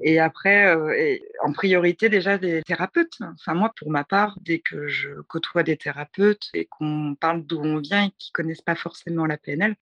Et 0.00 0.18
après, 0.18 0.66
euh, 0.74 1.18
en 1.42 1.52
priorité 1.52 2.08
déjà 2.08 2.38
des 2.38 2.62
thérapeutes. 2.62 3.18
Enfin 3.20 3.54
moi, 3.54 3.72
pour 3.76 3.90
ma 3.90 4.04
part, 4.04 4.38
dès 4.40 4.58
que 4.58 4.88
je 4.88 5.20
côtoie 5.28 5.62
des 5.62 5.76
thérapeutes 5.76 6.50
et 6.54 6.66
qu'on 6.66 7.14
parle 7.18 7.44
d'où 7.44 7.60
on 7.60 7.78
vient 7.78 8.06
et 8.06 8.10
qui 8.18 8.32
connaissent 8.32 8.62
pas 8.62 8.74
forcément 8.74 9.26
la 9.26 9.36
PNL, 9.38 9.76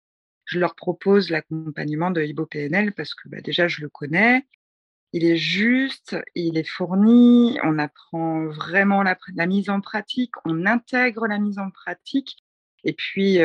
je 0.45 0.59
leur 0.59 0.75
propose 0.75 1.31
l'accompagnement 1.31 2.11
de 2.11 2.23
Ibo 2.23 2.47
PNL 2.47 2.93
parce 2.93 3.15
que 3.15 3.29
bah, 3.29 3.41
déjà 3.41 3.69
je 3.69 3.81
le 3.81 3.89
connais, 3.89 4.45
il 5.13 5.25
est 5.25 5.37
juste, 5.37 6.17
il 6.35 6.57
est 6.57 6.69
fourni, 6.69 7.59
on 7.63 7.79
apprend 7.79 8.47
vraiment 8.47 9.03
la, 9.03 9.17
mise 9.47 9.69
en 9.69 9.81
pratique, 9.81 10.33
on 10.45 10.65
intègre 10.65 11.27
la 11.27 11.39
mise 11.39 11.59
en 11.59 11.71
pratique 11.71 12.39
et 12.85 12.93
puis, 12.93 13.39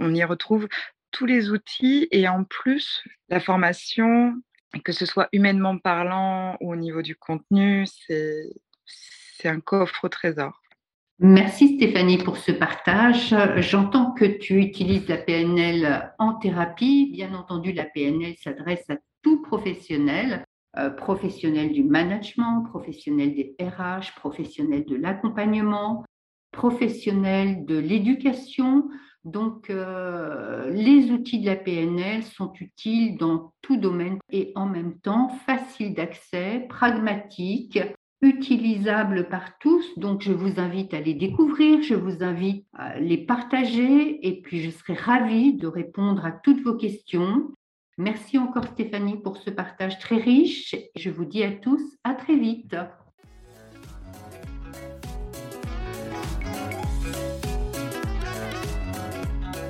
on 0.00 0.14
y 0.14 0.24
retrouve 0.24 0.68
tous 1.10 1.26
les 1.26 1.50
outils 1.50 2.08
et 2.10 2.28
en 2.28 2.44
plus, 2.44 3.04
la 3.28 3.40
formation, 3.40 4.34
que 4.84 4.92
ce 4.92 5.06
soit 5.06 5.28
humainement 5.32 5.78
parlant 5.78 6.56
ou 6.60 6.72
au 6.72 6.76
niveau 6.76 7.02
du 7.02 7.16
contenu, 7.16 7.86
c'est 7.86 9.48
un 9.48 9.60
coffre 9.60 10.04
au 10.04 10.08
trésor. 10.08 10.60
Merci 11.20 11.76
Stéphanie 11.76 12.18
pour 12.18 12.36
ce 12.36 12.52
partage. 12.52 13.34
J'entends 13.56 14.12
que 14.12 14.24
tu 14.24 14.60
utilises 14.60 15.08
la 15.08 15.16
PNL 15.16 16.12
en 16.20 16.34
thérapie. 16.34 17.10
Bien 17.12 17.34
entendu, 17.34 17.72
la 17.72 17.84
PNL 17.84 18.36
s'adresse 18.36 18.88
à 18.88 18.98
tout 19.22 19.42
professionnel, 19.42 20.44
euh, 20.76 20.90
professionnel 20.90 21.72
du 21.72 21.82
management, 21.82 22.62
professionnel 22.68 23.34
des 23.34 23.56
RH, 23.60 24.14
professionnel 24.14 24.84
de 24.84 24.94
l'accompagnement, 24.94 26.04
professionnels 26.58 27.64
de 27.66 27.78
l'éducation. 27.78 28.88
Donc, 29.24 29.70
euh, 29.70 30.68
les 30.70 31.12
outils 31.12 31.38
de 31.38 31.46
la 31.46 31.54
PNL 31.54 32.24
sont 32.24 32.52
utiles 32.60 33.16
dans 33.16 33.52
tout 33.62 33.76
domaine 33.76 34.18
et 34.32 34.50
en 34.56 34.66
même 34.66 34.98
temps 34.98 35.28
faciles 35.46 35.94
d'accès, 35.94 36.66
pragmatiques, 36.68 37.78
utilisables 38.22 39.28
par 39.28 39.56
tous. 39.58 39.86
Donc, 39.96 40.22
je 40.22 40.32
vous 40.32 40.58
invite 40.58 40.94
à 40.94 41.00
les 41.00 41.14
découvrir, 41.14 41.80
je 41.82 41.94
vous 41.94 42.24
invite 42.24 42.66
à 42.72 42.98
les 42.98 43.18
partager 43.18 44.26
et 44.26 44.42
puis 44.42 44.60
je 44.60 44.70
serai 44.70 44.94
ravie 44.94 45.54
de 45.54 45.68
répondre 45.68 46.26
à 46.26 46.32
toutes 46.32 46.64
vos 46.64 46.74
questions. 46.74 47.52
Merci 47.98 48.36
encore 48.36 48.64
Stéphanie 48.64 49.22
pour 49.22 49.36
ce 49.36 49.50
partage 49.50 50.00
très 50.00 50.16
riche. 50.16 50.74
Je 50.96 51.10
vous 51.10 51.24
dis 51.24 51.44
à 51.44 51.52
tous 51.52 51.82
à 52.02 52.14
très 52.14 52.36
vite. 52.36 52.74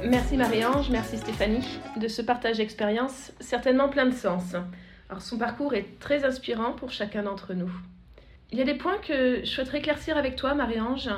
Merci 0.05 0.37
Marie-Ange, 0.37 0.90
merci 0.90 1.19
Stéphanie 1.19 1.64
de 2.00 2.07
ce 2.07 2.23
partage 2.23 2.59
d'expérience 2.59 3.33
certainement 3.40 3.88
plein 3.88 4.07
de 4.07 4.14
sens. 4.14 4.55
Alors 5.09 5.23
son 5.23 5.38
parcours 5.38 5.75
est 5.75 5.99
très 5.99 6.25
inspirant 6.25 6.73
pour 6.73 6.90
chacun 6.93 7.25
d'entre 7.25 7.52
nous. 7.52 7.71
Il 8.52 8.59
y 8.59 8.62
a 8.62 8.64
des 8.64 8.75
points 8.75 8.99
que 8.99 9.40
je 9.40 9.50
souhaiterais 9.50 9.78
éclaircir 9.78 10.17
avec 10.17 10.37
toi, 10.37 10.55
Marie-Ange. 10.55 11.11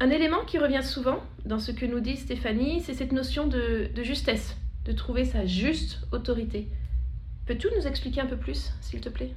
Un 0.00 0.10
élément 0.10 0.44
qui 0.46 0.58
revient 0.58 0.82
souvent 0.82 1.22
dans 1.44 1.58
ce 1.58 1.72
que 1.72 1.86
nous 1.86 2.00
dit 2.00 2.16
Stéphanie, 2.16 2.80
c'est 2.80 2.94
cette 2.94 3.12
notion 3.12 3.46
de, 3.46 3.88
de 3.94 4.02
justesse, 4.02 4.56
de 4.86 4.92
trouver 4.92 5.24
sa 5.24 5.46
juste 5.46 6.00
autorité. 6.10 6.68
Peux-tu 7.46 7.68
nous 7.76 7.86
expliquer 7.86 8.22
un 8.22 8.26
peu 8.26 8.36
plus, 8.36 8.72
s'il 8.80 9.00
te 9.00 9.08
plaît? 9.08 9.32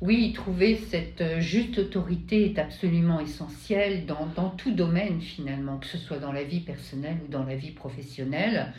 Oui, 0.00 0.32
trouver 0.32 0.76
cette 0.76 1.20
euh, 1.20 1.40
juste 1.40 1.78
autorité 1.78 2.46
est 2.46 2.58
absolument 2.58 3.20
essentiel 3.20 4.06
dans, 4.06 4.26
dans, 4.34 4.48
tout 4.48 4.70
domaine 4.70 5.20
finalement, 5.20 5.76
que 5.76 5.86
ce 5.86 5.98
soit 5.98 6.16
dans 6.16 6.32
la 6.32 6.42
vie 6.42 6.60
personnelle 6.60 7.18
ou 7.22 7.30
dans 7.30 7.44
la 7.44 7.54
vie 7.54 7.72
professionnelle. 7.72 8.72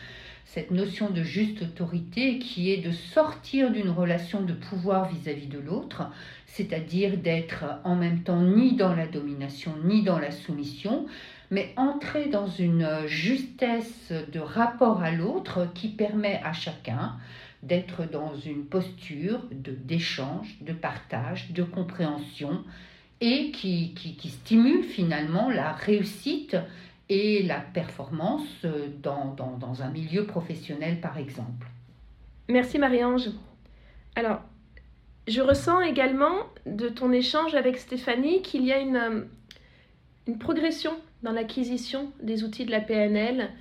Cette 0.46 0.72
notion 0.72 1.12
de 1.12 1.22
juste 1.22 1.62
autorité 1.62 2.40
qui 2.40 2.72
est 2.72 2.78
de 2.78 2.92
sortir 2.92 3.72
d'une 3.72 3.92
relation 3.92 4.42
de 4.42 4.54
pouvoir 4.54 5.10
vis-à-vis 5.10 5.46
de 5.46 5.60
l'autre, 5.60 6.04
c'est-à-dire 6.48 7.18
d'être 7.18 7.66
en 7.84 7.96
même 7.96 8.24
temps 8.24 8.42
ni 8.42 8.76
dans 8.76 8.96
la 8.96 9.06
domination 9.06 9.74
ni 9.84 10.02
dans 10.02 10.18
la 10.18 10.32
soumission, 10.32 11.06
mais 11.52 11.72
entrer 11.78 12.30
dans 12.30 12.48
une 12.48 13.06
justesse 13.06 14.12
de 14.12 14.40
rapport 14.40 15.04
à 15.04 15.12
l'autre 15.12 15.68
qui 15.76 15.90
permet 15.90 16.42
à 16.44 16.52
chacun 16.52 17.14
d'être 17.64 18.10
dans 18.10 18.36
une 18.36 18.66
posture 18.66 19.42
d'échange, 19.52 20.58
de 20.62 20.74
partage, 20.74 21.52
de 21.52 21.64
compréhension 21.64 22.64
et 23.20 23.52
qui, 23.52 23.94
qui, 23.94 24.30
stimule 24.30 24.84
finalement 24.84 25.50
la 25.50 25.74
réussite 25.74 26.58
et 27.08 27.44
la 27.44 27.60
performance 27.60 28.66
dans, 29.04 29.36
dans, 29.36 29.58
dans 29.58 29.84
un 29.84 29.90
milieu 29.90 30.26
professionnel 30.26 31.00
par 31.00 31.18
exemple. 31.20 31.68
Merci 32.50 32.80
Marie-Ange. 32.80 33.30
Alors, 34.16 34.42
je 35.28 35.42
ressens 35.42 35.82
également 35.82 36.48
de 36.66 36.90
ton 36.90 37.12
échange 37.12 37.54
avec 37.54 37.78
Stéphanie 37.78 38.42
qu'il 38.42 38.66
y 38.66 38.72
a 38.72 38.80
une, 38.80 39.28
une 40.28 40.38
progression 40.40 40.94
dans 41.22 41.32
l'acquisition 41.32 42.12
des 42.22 42.44
outils 42.44 42.66
de 42.66 42.72
la 42.72 42.82
PNL, 42.82 43.52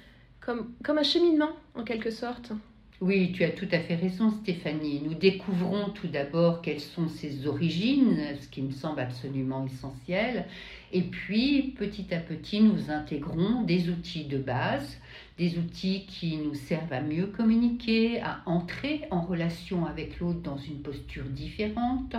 comme, 0.40 0.72
comme 0.82 0.98
un 0.98 1.02
cheminement 1.02 1.50
en 1.74 1.84
quelque 1.84 2.10
sorte. 2.10 2.52
Oui, 3.00 3.32
tu 3.32 3.44
as 3.44 3.50
tout 3.50 3.68
à 3.72 3.78
fait 3.78 3.94
raison 3.94 4.30
Stéphanie. 4.30 5.00
Nous 5.02 5.14
découvrons 5.14 5.88
tout 5.88 6.06
d'abord 6.06 6.60
quelles 6.60 6.80
sont 6.80 7.08
ses 7.08 7.46
origines, 7.46 8.36
ce 8.38 8.46
qui 8.48 8.60
me 8.60 8.72
semble 8.72 9.00
absolument 9.00 9.64
essentiel. 9.64 10.44
Et 10.92 11.00
puis, 11.00 11.74
petit 11.78 12.12
à 12.12 12.18
petit, 12.20 12.60
nous 12.60 12.90
intégrons 12.90 13.62
des 13.62 13.88
outils 13.88 14.26
de 14.26 14.36
base, 14.36 14.98
des 15.38 15.56
outils 15.56 16.04
qui 16.08 16.36
nous 16.36 16.54
servent 16.54 16.92
à 16.92 17.00
mieux 17.00 17.24
communiquer, 17.24 18.20
à 18.20 18.42
entrer 18.44 19.06
en 19.10 19.22
relation 19.22 19.86
avec 19.86 20.20
l'autre 20.20 20.42
dans 20.42 20.58
une 20.58 20.82
posture 20.82 21.24
différente, 21.24 22.16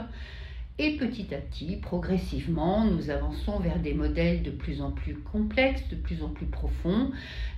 et 0.82 0.98
petit 0.98 1.32
à 1.36 1.38
petit, 1.38 1.76
progressivement, 1.76 2.84
nous 2.86 3.12
avançons 3.12 3.60
vers 3.60 3.78
des 3.78 3.94
modèles 3.94 4.42
de 4.42 4.50
plus 4.50 4.82
en 4.82 4.90
plus 4.90 5.14
complexes, 5.14 5.88
de 5.90 5.96
plus 5.96 6.24
en 6.24 6.30
plus 6.30 6.48
profonds, 6.48 7.12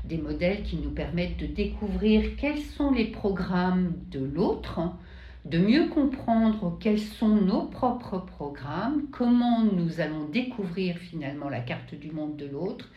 des 0.03 0.18
modèles 0.18 0.63
qui 0.63 0.75
nous 0.75 0.89
permettent 0.89 1.38
de 1.38 1.46
découvrir 1.46 2.36
quels 2.36 2.60
sont 2.60 2.92
les 2.92 3.06
programmes 3.06 3.94
de 4.12 4.20
l'autre, 4.20 4.82
de 5.46 5.58
mieux 5.58 5.88
comprendre 5.88 6.77
quels 6.82 7.00
sont 7.00 7.38
nos 7.38 7.62
propres 7.62 8.18
programmes, 8.18 9.03
comment 9.13 9.63
nous 9.63 10.01
allons 10.01 10.25
découvrir 10.25 10.98
finalement 10.98 11.48
la 11.48 11.62
carte 11.62 11.96
du 11.96 12.12
monde 12.12 12.36
de 12.36 12.48
l'autre, 12.48 12.92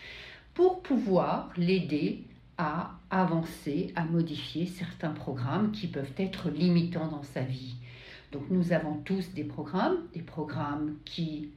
pour 0.54 0.83
pouvoir 0.83 1.52
l'aider 1.56 2.25
à 2.59 2.99
avancer, 3.11 3.92
à 3.95 4.04
modifier 4.04 4.66
certains 4.66 5.11
programmes 5.11 5.71
qui 5.71 5.87
peuvent 5.87 6.14
être 6.18 6.50
limitants 6.50 7.06
dans 7.06 7.23
sa 7.23 7.42
vie. 7.42 7.76
Donc 8.33 8.45
nous 8.50 8.73
avons 8.73 8.95
tous 9.04 9.33
des 9.33 9.45
programmes, 9.45 9.99
des 10.14 10.23
programmes 10.23 10.97
qui 11.04 11.50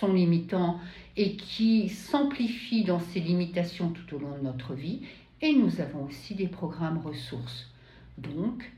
sont 0.00 0.12
limitants 0.12 0.78
et 1.16 1.36
qui 1.36 1.88
s'amplifient 1.88 2.84
dans 2.84 3.00
ces 3.00 3.20
limitations 3.20 3.90
tout 3.90 4.16
au 4.16 4.18
long 4.18 4.36
de 4.36 4.42
notre 4.42 4.74
vie. 4.74 5.02
Et 5.40 5.52
nous 5.52 5.80
avons 5.80 6.04
aussi 6.04 6.34
des 6.34 6.48
programmes 6.48 6.98
ressources. 6.98 7.70
Donc, 8.18 8.72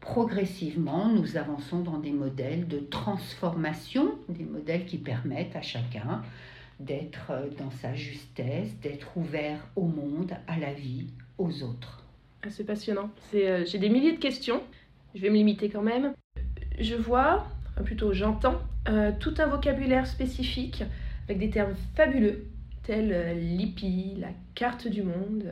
progressivement, 0.00 1.08
nous 1.08 1.36
avançons 1.36 1.80
dans 1.80 1.98
des 1.98 2.12
modèles 2.12 2.68
de 2.68 2.78
transformation, 2.78 4.18
des 4.28 4.44
modèles 4.44 4.84
qui 4.84 4.98
permettent 4.98 5.56
à 5.56 5.62
chacun 5.62 6.22
d'être 6.80 7.32
dans 7.58 7.70
sa 7.70 7.94
justesse, 7.94 8.78
d'être 8.80 9.16
ouvert 9.16 9.66
au 9.74 9.86
monde, 9.86 10.32
à 10.46 10.58
la 10.58 10.72
vie, 10.72 11.06
aux 11.38 11.62
autres. 11.62 12.04
Ah, 12.42 12.50
c'est 12.50 12.64
passionnant. 12.64 13.10
Euh, 13.34 13.64
j'ai 13.66 13.78
des 13.78 13.88
milliers 13.88 14.12
de 14.12 14.20
questions 14.20 14.62
je 15.14 15.20
vais 15.20 15.30
me 15.30 15.36
limiter 15.36 15.68
quand 15.68 15.82
même. 15.82 16.14
Je 16.78 16.94
vois, 16.94 17.46
plutôt 17.84 18.12
j'entends, 18.12 18.60
euh, 18.88 19.12
tout 19.18 19.34
un 19.38 19.46
vocabulaire 19.46 20.06
spécifique 20.06 20.84
avec 21.28 21.38
des 21.38 21.50
termes 21.50 21.74
fabuleux 21.94 22.46
tels 22.84 23.12
euh, 23.12 23.34
l'IPI, 23.34 24.16
la 24.18 24.28
carte 24.54 24.88
du 24.88 25.02
monde. 25.02 25.44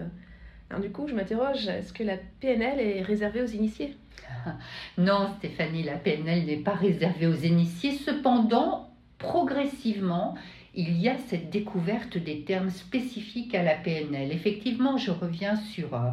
Du 0.80 0.90
coup, 0.90 1.06
je 1.06 1.14
m'interroge, 1.14 1.68
est-ce 1.68 1.92
que 1.92 2.02
la 2.02 2.16
PNL 2.40 2.80
est 2.80 3.02
réservée 3.02 3.42
aux 3.42 3.46
initiés? 3.46 3.96
Non, 4.98 5.30
Stéphanie, 5.38 5.82
la 5.82 5.96
PNL 5.96 6.46
n'est 6.46 6.56
pas 6.56 6.74
réservée 6.74 7.26
aux 7.26 7.34
initiés. 7.34 7.92
Cependant, 7.92 8.90
progressivement, 9.18 10.36
il 10.74 11.00
y 11.00 11.08
a 11.08 11.16
cette 11.28 11.50
découverte 11.50 12.18
des 12.18 12.42
termes 12.42 12.70
spécifiques 12.70 13.54
à 13.54 13.62
la 13.62 13.74
PNL. 13.74 14.32
Effectivement, 14.32 14.98
je 14.98 15.10
reviens 15.10 15.56
sur 15.56 15.94
euh, 15.94 16.10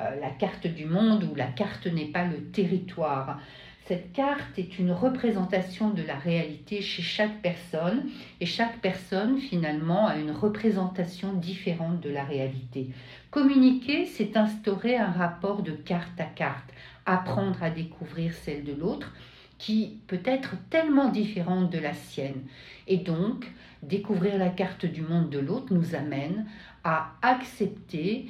la 0.00 0.30
carte 0.30 0.66
du 0.66 0.86
monde 0.86 1.24
où 1.24 1.34
la 1.34 1.46
carte 1.46 1.86
n'est 1.86 2.06
pas 2.06 2.24
le 2.24 2.42
territoire. 2.50 3.38
Cette 3.86 4.12
carte 4.12 4.58
est 4.58 4.78
une 4.78 4.92
représentation 4.92 5.90
de 5.90 6.02
la 6.02 6.16
réalité 6.16 6.80
chez 6.80 7.02
chaque 7.02 7.42
personne 7.42 8.08
et 8.40 8.46
chaque 8.46 8.78
personne 8.78 9.38
finalement 9.38 10.06
a 10.06 10.16
une 10.16 10.30
représentation 10.30 11.34
différente 11.34 12.00
de 12.00 12.08
la 12.08 12.24
réalité. 12.24 12.88
Communiquer, 13.30 14.06
c'est 14.06 14.38
instaurer 14.38 14.96
un 14.96 15.10
rapport 15.10 15.62
de 15.62 15.72
carte 15.72 16.18
à 16.18 16.24
carte, 16.24 16.70
apprendre 17.04 17.62
à 17.62 17.68
découvrir 17.68 18.32
celle 18.32 18.64
de 18.64 18.72
l'autre 18.72 19.12
qui 19.58 19.98
peut 20.06 20.22
être 20.24 20.54
tellement 20.70 21.10
différente 21.10 21.70
de 21.70 21.78
la 21.78 21.92
sienne. 21.92 22.42
Et 22.86 22.96
donc, 22.96 23.46
découvrir 23.82 24.38
la 24.38 24.48
carte 24.48 24.86
du 24.86 25.02
monde 25.02 25.28
de 25.28 25.38
l'autre 25.38 25.74
nous 25.74 25.94
amène 25.94 26.46
à 26.84 27.12
accepter 27.20 28.28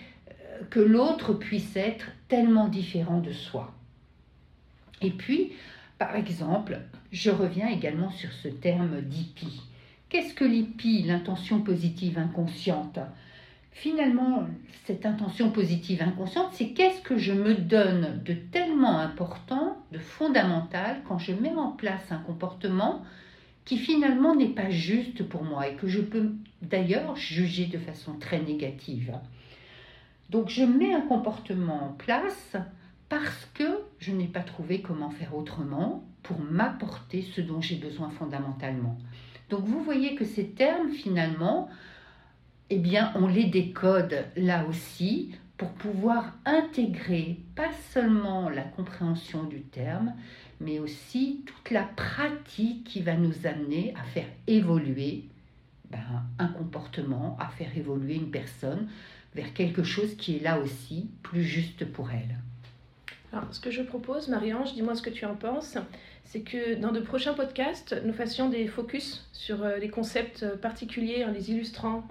que 0.71 0.81
l'autre 0.81 1.33
puisse 1.33 1.77
être 1.77 2.07
tellement 2.29 2.69
différent 2.69 3.21
de 3.21 3.33
soi. 3.33 3.73
Et 5.01 5.11
puis, 5.11 5.53
par 5.99 6.17
exemple, 6.17 6.81
je 7.13 7.31
reviens 7.31 7.69
également 7.69 8.11
sur 8.11 8.33
ce 8.33 8.49
terme 8.49 9.01
d'IPI. 9.03 9.63
Qu'est-ce 10.09 10.35
que 10.35 10.45
l'IPI, 10.45 11.03
l'intention 11.03 11.61
positive 11.61 12.19
inconsciente? 12.19 12.99
Finalement, 13.73 14.47
cette 14.85 15.05
intention 15.05 15.51
positive 15.51 16.01
inconsciente, 16.01 16.51
c'est 16.53 16.69
qu'est-ce 16.69 17.01
que 17.01 17.19
je 17.19 17.33
me 17.33 17.55
donne 17.55 18.23
de 18.25 18.35
tellement 18.35 18.99
important, 18.99 19.77
de 19.91 19.99
fondamental, 19.99 21.03
quand 21.09 21.19
je 21.19 21.33
mets 21.33 21.55
en 21.55 21.73
place 21.73 22.13
un 22.13 22.19
comportement 22.19 23.03
qui 23.65 23.79
finalement 23.79 24.37
n'est 24.37 24.47
pas 24.47 24.71
juste 24.71 25.25
pour 25.25 25.43
moi 25.43 25.69
et 25.69 25.75
que 25.75 25.89
je 25.89 26.01
peux 26.01 26.33
d'ailleurs 26.63 27.17
juger 27.17 27.67
de 27.67 27.79
façon 27.79 28.13
très 28.15 28.41
négative. 28.41 29.13
Donc 30.31 30.49
je 30.49 30.63
mets 30.63 30.95
un 30.95 31.03
comportement 31.03 31.85
en 31.85 31.93
place 31.93 32.57
parce 33.09 33.49
que 33.55 33.65
je 33.99 34.13
n'ai 34.13 34.27
pas 34.27 34.41
trouvé 34.41 34.81
comment 34.81 35.11
faire 35.11 35.37
autrement 35.37 36.05
pour 36.23 36.41
m'apporter 36.41 37.23
ce 37.23 37.41
dont 37.41 37.61
j'ai 37.61 37.77
besoin 37.77 38.11
fondamentalement. 38.11 38.99
Donc 39.51 39.65
vous 39.65 39.83
voyez 39.83 40.15
que 40.15 40.25
ces 40.25 40.49
termes 40.49 40.91
finalement, 40.91 41.69
eh 42.71 42.79
bien 42.79 43.13
on 43.15 43.27
les 43.27 43.45
décode 43.45 44.25
là 44.37 44.65
aussi 44.67 45.33
pour 45.57 45.69
pouvoir 45.71 46.33
intégrer 46.45 47.39
pas 47.55 47.71
seulement 47.93 48.49
la 48.49 48.63
compréhension 48.63 49.45
du 49.45 49.63
terme, 49.63 50.15
mais 50.61 50.79
aussi 50.79 51.45
toute 51.47 51.71
la 51.71 51.85
pratique 51.85 52.85
qui 52.85 53.03
va 53.03 53.15
nous 53.15 53.47
amener 53.47 53.95
à 54.01 54.03
faire 54.03 54.27
évoluer 54.47 55.25
ben, 55.91 56.01
un 56.39 56.49
comportement, 56.49 57.37
à 57.39 57.49
faire 57.49 57.77
évoluer 57.77 58.17
une 58.17 58.31
personne 58.31 58.89
vers 59.35 59.53
quelque 59.53 59.83
chose 59.83 60.17
qui 60.17 60.37
est 60.37 60.41
là 60.41 60.59
aussi 60.59 61.11
plus 61.23 61.43
juste 61.43 61.85
pour 61.85 62.11
elle. 62.11 62.39
Alors, 63.33 63.53
ce 63.53 63.61
que 63.61 63.71
je 63.71 63.83
propose, 63.83 64.29
Marie-Ange, 64.29 64.75
dis-moi 64.75 64.95
ce 64.95 65.03
que 65.03 65.11
tu 65.11 65.25
en 65.25 65.35
penses, 65.35 65.77
c'est 66.25 66.43
que 66.43 66.77
dans 66.77 66.93
de 66.93 67.01
prochains 67.01 67.35
podcasts, 67.35 68.01
nous 68.05 68.13
fassions 68.13 68.49
des 68.49 68.69
focus 68.69 69.29
sur 69.33 69.65
euh, 69.65 69.79
les 69.79 69.89
concepts 69.89 70.47
particuliers 70.57 71.25
en 71.25 71.33
les 71.33 71.51
illustrant. 71.51 72.07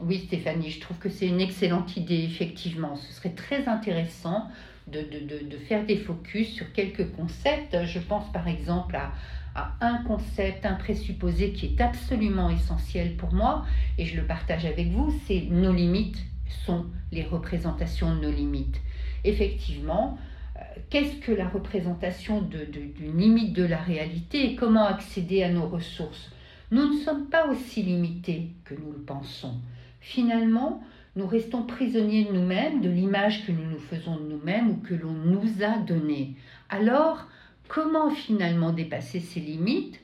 Oui, 0.00 0.18
Stéphanie, 0.26 0.70
je 0.70 0.80
trouve 0.80 0.98
que 0.98 1.08
c'est 1.08 1.28
une 1.28 1.40
excellente 1.40 1.96
idée, 1.96 2.24
effectivement. 2.24 2.96
Ce 2.96 3.12
serait 3.12 3.34
très 3.34 3.68
intéressant 3.68 4.48
de, 4.88 5.00
de, 5.00 5.46
de, 5.48 5.56
faire 5.58 5.86
des 5.86 5.96
focus 5.96 6.48
sur 6.54 6.72
quelques 6.72 7.12
concepts. 7.12 7.84
Je 7.84 8.00
pense 8.00 8.32
par 8.32 8.48
exemple 8.48 8.96
à, 8.96 9.12
à 9.54 9.74
un 9.80 10.02
concept, 10.02 10.66
un 10.66 10.74
présupposé 10.74 11.52
qui 11.52 11.66
est 11.66 11.80
absolument 11.80 12.50
essentiel 12.50 13.14
pour 13.16 13.32
moi, 13.32 13.64
et 13.98 14.06
je 14.06 14.16
le 14.16 14.26
partage 14.26 14.64
avec 14.64 14.88
vous, 14.88 15.14
c'est 15.26 15.42
nos 15.50 15.72
limites 15.72 16.18
sont 16.64 16.86
les 17.10 17.24
représentations 17.24 18.14
de 18.14 18.20
nos 18.20 18.30
limites. 18.30 18.80
Effectivement, 19.24 20.18
euh, 20.56 20.60
qu'est-ce 20.90 21.16
que 21.16 21.32
la 21.32 21.48
représentation 21.48 22.42
d'une 22.42 23.18
limite 23.18 23.52
de 23.52 23.64
la 23.64 23.78
réalité 23.78 24.52
et 24.52 24.56
comment 24.56 24.86
accéder 24.86 25.42
à 25.42 25.50
nos 25.50 25.66
ressources? 25.66 26.30
Nous 26.70 26.88
ne 26.88 26.98
sommes 26.98 27.26
pas 27.26 27.48
aussi 27.48 27.82
limités 27.82 28.50
que 28.64 28.74
nous 28.74 28.92
le 28.92 29.00
pensons. 29.00 29.60
Finalement, 30.00 30.82
nous 31.14 31.26
restons 31.26 31.64
prisonniers 31.64 32.24
de 32.24 32.32
nous-mêmes, 32.32 32.80
de 32.80 32.88
l'image 32.88 33.46
que 33.46 33.52
nous 33.52 33.70
nous 33.70 33.78
faisons 33.78 34.16
de 34.16 34.28
nous-mêmes 34.28 34.70
ou 34.70 34.76
que 34.76 34.94
l'on 34.94 35.12
nous 35.12 35.62
a 35.62 35.78
donnée. 35.78 36.34
Alors, 36.70 37.26
comment 37.68 38.10
finalement 38.10 38.72
dépasser 38.72 39.20
ces 39.20 39.40
limites? 39.40 40.00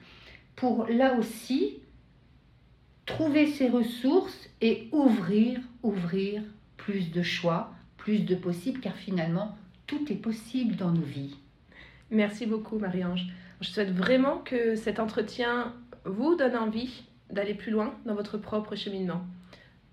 Pour 0.56 0.86
là 0.88 1.14
aussi 1.18 1.78
trouver 3.08 3.46
ses 3.46 3.68
ressources 3.68 4.48
et 4.60 4.88
ouvrir, 4.92 5.58
ouvrir 5.82 6.42
plus 6.76 7.10
de 7.10 7.22
choix, 7.22 7.72
plus 7.96 8.20
de 8.20 8.34
possibles, 8.34 8.80
car 8.80 8.94
finalement, 8.94 9.56
tout 9.86 10.12
est 10.12 10.16
possible 10.16 10.76
dans 10.76 10.90
nos 10.90 11.02
vies. 11.02 11.34
Merci 12.10 12.46
beaucoup, 12.46 12.78
Marie-Ange. 12.78 13.26
Je 13.60 13.68
souhaite 13.68 13.90
vraiment 13.90 14.38
que 14.38 14.76
cet 14.76 15.00
entretien 15.00 15.74
vous 16.04 16.36
donne 16.36 16.56
envie 16.56 17.02
d'aller 17.30 17.54
plus 17.54 17.72
loin 17.72 17.94
dans 18.06 18.14
votre 18.14 18.38
propre 18.38 18.76
cheminement. 18.76 19.22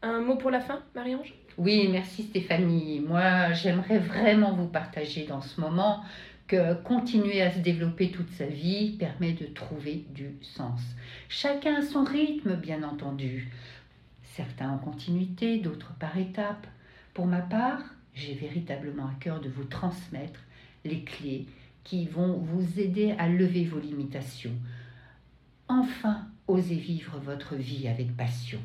Un 0.02 0.20
mot 0.20 0.36
pour 0.36 0.52
la 0.52 0.60
fin, 0.60 0.82
Marie-Ange? 0.94 1.34
Oui, 1.58 1.88
merci 1.90 2.24
Stéphanie. 2.24 3.00
Moi, 3.00 3.54
j'aimerais 3.54 4.00
vraiment 4.00 4.54
vous 4.54 4.68
partager 4.68 5.26
dans 5.26 5.42
ce 5.42 5.60
moment 5.62 6.04
que 6.48 6.76
continuer 6.76 7.42
à 7.42 7.52
se 7.52 7.60
développer 7.60 8.12
toute 8.12 8.30
sa 8.32 8.46
vie 8.46 8.92
permet 8.98 9.34
de 9.34 9.46
trouver 9.46 10.06
du 10.14 10.36
sens. 10.42 10.82
Chacun 11.28 11.76
a 11.76 11.82
son 11.82 12.04
rythme, 12.04 12.56
bien 12.56 12.84
entendu. 12.84 13.52
Certains 14.24 14.70
en 14.70 14.78
continuité, 14.78 15.58
d'autres 15.58 15.94
par 16.00 16.18
étapes. 16.18 16.68
Pour 17.14 17.26
ma 17.26 17.42
part, 17.42 17.82
j'ai 18.14 18.34
véritablement 18.34 19.08
à 19.08 19.14
cœur 19.20 19.42
de 19.42 19.50
vous 19.50 19.64
transmettre 19.64 20.40
les 20.84 21.04
clés 21.04 21.48
qui 21.84 22.06
vont 22.06 22.38
vous 22.38 22.80
aider 22.80 23.16
à 23.18 23.28
lever 23.28 23.64
vos 23.64 23.80
limitations. 23.80 24.56
Enfin, 25.68 26.28
osez 26.48 26.76
vivre 26.76 27.20
votre 27.20 27.56
vie 27.56 27.88
avec 27.88 28.16
passion. 28.16 28.60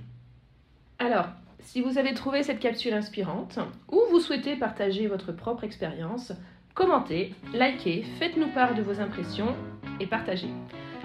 Alors, 0.98 1.28
si 1.60 1.80
vous 1.80 1.98
avez 1.98 2.14
trouvé 2.14 2.42
cette 2.42 2.60
capsule 2.60 2.94
inspirante 2.94 3.58
ou 3.88 4.00
vous 4.10 4.20
souhaitez 4.20 4.56
partager 4.56 5.06
votre 5.06 5.32
propre 5.32 5.64
expérience, 5.64 6.32
commentez, 6.80 7.34
likez, 7.52 8.06
faites-nous 8.18 8.48
part 8.54 8.74
de 8.74 8.80
vos 8.80 8.98
impressions 9.00 9.54
et 10.00 10.06
partagez. 10.06 10.48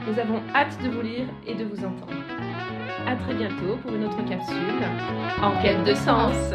Nous 0.07 0.17
avons 0.17 0.41
hâte 0.53 0.81
de 0.81 0.89
vous 0.89 1.01
lire 1.01 1.27
et 1.45 1.53
de 1.53 1.65
vous 1.65 1.83
entendre. 1.83 2.13
A 3.05 3.15
très 3.17 3.33
bientôt 3.33 3.75
pour 3.81 3.93
une 3.93 4.05
autre 4.05 4.23
capsule 4.25 4.55
en 5.41 5.61
quête 5.61 5.83
de 5.83 5.93
sens. 5.93 6.53